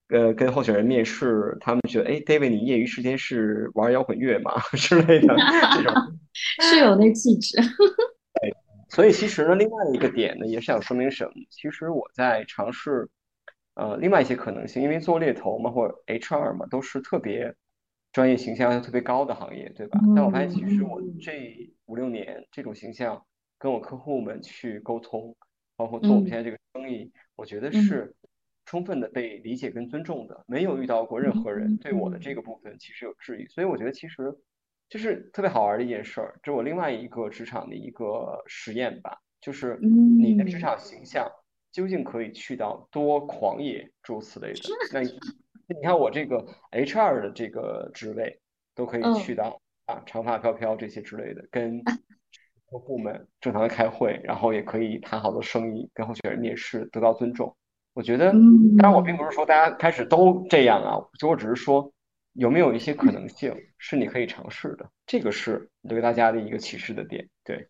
[0.09, 5.35] 呃跟候选人面试，他们觉得，哎，David，你业余时间是玩摇滚乐吗 之类的
[5.73, 5.93] 这种，
[6.33, 7.57] 是有那气质。
[7.57, 8.53] 对，
[8.89, 11.31] 所以其实呢，另外一个点呢，也是想说明什么？
[11.49, 13.09] 其实我在尝试。
[13.73, 17.55] 呃，另外一些可能性，因为做猎头嘛，或者 HR 嘛，都是特别
[18.11, 19.97] 专业形象要特别高的行业，对吧？
[20.13, 23.25] 但我发现，其实我这五六年这种形象
[23.61, 25.35] 跟我客户们去沟通，
[25.75, 28.15] 包括做我们现在这个生意，我觉得是
[28.65, 34.35] 充分的被理解跟尊重的，没有遇到过任何人对我的这个部分其实有质疑，所以我觉得其实
[34.89, 41.31] 就是特别好玩的一件事儿，这是我另外一个职场的一个实验吧，就是你的职场形象。
[41.71, 44.59] 究竟可以去到多狂野诸如此类的？
[44.91, 48.41] 那你看我这个 HR 的这个职位，
[48.75, 51.81] 都可以去到啊长发飘飘这些之类的，跟
[52.71, 57.53] 客户们正常的开会，然后也可以谈好多生意，跟候选人面试得到尊重。
[57.93, 58.31] 我觉得，
[58.79, 61.91] 当然我并不是说大家开始都这样啊，就我只是说
[62.31, 67.67] 有没有一些可能性是你可以尝试的，这个是对大家的一个启示的点，对。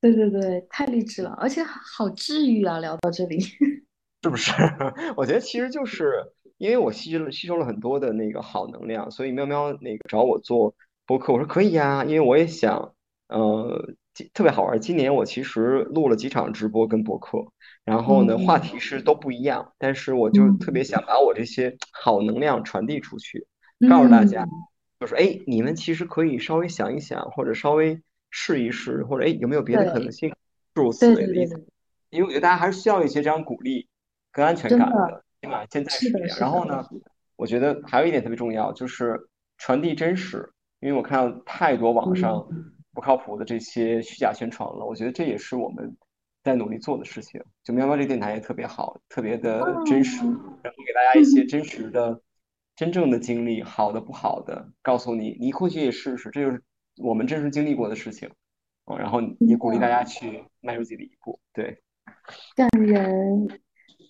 [0.00, 2.78] 对对对，太励志了，而且好治愈啊！
[2.78, 3.38] 聊到这里，
[4.24, 4.50] 是不是？
[5.14, 6.10] 我觉得其实就是
[6.56, 10.74] 因为我吸了吸收了很多的那个好能量，所以喵喵那个找我做
[11.04, 12.94] 播客，我说可以呀，因为我也想，
[13.30, 13.94] 呃，
[14.34, 14.78] 特别好玩。
[14.80, 17.38] 今年我其实录了几场直播跟博客，
[17.84, 23.46] 然后呢，话题是都不一样，但是我就特别想把我这些好能量传递出去，
[23.88, 24.46] 告诉大家，
[25.00, 28.00] 就是哎，你们其实可以稍微想一想，或者稍微。
[28.32, 30.32] 试一试，或者哎，有没有别的可能性？
[30.72, 31.66] 诸如此类的意思。
[32.10, 33.88] 因为我觉得大家还是需要一些这样鼓励
[34.30, 36.38] 跟安全感的，起码现在是这样。
[36.38, 36.86] 然后呢，
[37.34, 39.18] 我觉得还有一点特别重要，就是
[39.58, 40.48] 传递真实。
[40.78, 42.46] 因为我看到太多网上
[42.92, 45.96] 不靠谱的这些虚假宣传了，我觉得这也是我们
[46.42, 47.42] 在努力做的事情。
[47.62, 50.18] 就喵喵这电台也特别好，特别的真实，
[50.62, 52.20] 然后给大家一些真实的、
[52.76, 56.62] 真正的经历，好的不好的，告诉你，你或许也试试，这就是。
[56.96, 58.28] 我们真实经历过的事情，
[58.84, 61.82] 哦，然后也鼓励大家去迈出自己的一步，对，
[62.54, 63.48] 感人，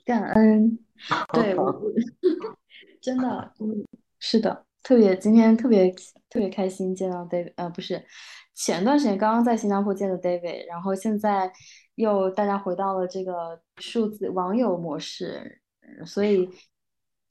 [0.05, 0.77] 感恩，
[1.33, 1.55] 对，
[3.01, 3.87] 真的，嗯，
[4.19, 5.95] 是的，特别今天特别
[6.29, 8.05] 特别开心见到 David，呃，不是，
[8.63, 11.51] 前段时间刚刚在新加坡见的 David，然后现在
[11.95, 15.63] 又大家回到了这个数字网友模式，
[16.05, 16.49] 所以。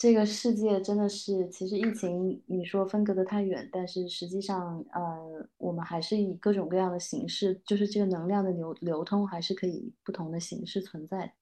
[0.01, 11.33] 这个世界真的是，其实疫情你说分隔的太远，但是实际上，呃，我们还是以各种各样的形式，就是这个能量的流流通，还是可以不同的形式存在。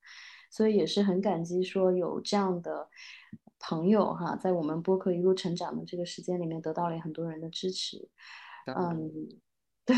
[0.49, 2.89] 所以也是很感激说有这样的
[3.59, 8.09] 朋友哈，在我们播客一路成长的这个时间里面，得到了很多人的支持。
[8.65, 9.11] 嗯，
[9.89, 9.95] 对，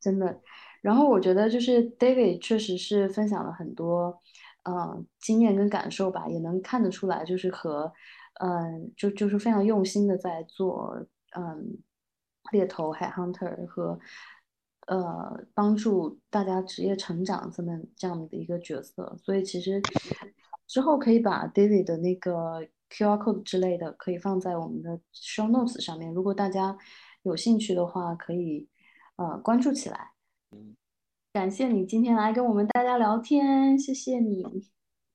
[0.00, 0.40] 真的。
[0.82, 4.20] 然后我觉得就是 David 确实是分享了很多。
[4.68, 7.92] 嗯，经验跟感受吧，也能看得出来，就是和，
[8.40, 11.06] 嗯，就就是非常用心的在做，
[11.36, 11.78] 嗯，
[12.50, 13.96] 猎头、海 hunter 和，
[14.88, 19.16] 呃，帮助大家职业成长这么这样的一个角色。
[19.22, 19.80] 所以其实
[20.66, 22.60] 之后可以把 David 的那个
[22.90, 26.12] QR code 之类的，可以放在我们的 show notes 上面。
[26.12, 26.76] 如果大家
[27.22, 28.68] 有兴趣的话，可以
[29.16, 30.12] 呃关注起来。
[30.52, 30.76] 嗯
[31.32, 34.42] 感谢你今天来跟我们大家聊天，谢谢你，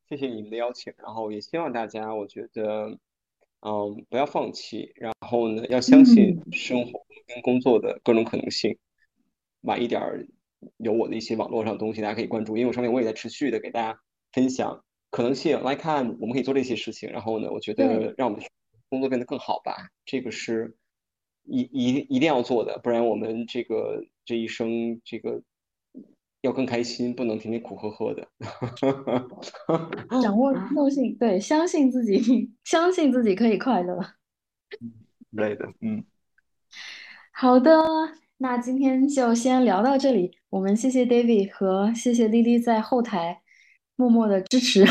[0.07, 2.95] 谢谢你们的邀请，然后也希望大家，我觉得，
[3.61, 8.77] 嗯，不要放弃，然后呢，要相信生活跟工作的各种可能性。
[9.61, 10.27] 晚一点儿
[10.77, 13.99] 有我的一些网络上的东西，大家可以关注，因为我上面我也在持续的给大家
[14.31, 17.09] 分享可能性，来看我们可以做这些事情。
[17.09, 18.45] 然后呢，我觉得让我们
[18.89, 20.77] 工作变得更好吧，这个是
[21.59, 25.41] 一一定要做的，不然我们这个这一生这个
[26.41, 28.27] 要更开心，不能天天苦呵呵的。
[30.21, 33.99] 掌握 自信，对，相信自己，相信自己可以快乐。
[35.31, 36.03] 累的，嗯。
[37.33, 37.83] 好的，
[38.37, 40.37] 那今天就先聊到这里。
[40.49, 43.41] 我们谢谢 David 和谢谢丽丽在后台
[43.95, 44.85] 默默的支持。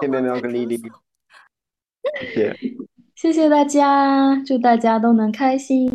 [0.00, 0.76] 谢天聊跟丽丽，
[2.20, 2.56] 谢谢。
[3.26, 5.90] 谢谢大家祝大家都能开心。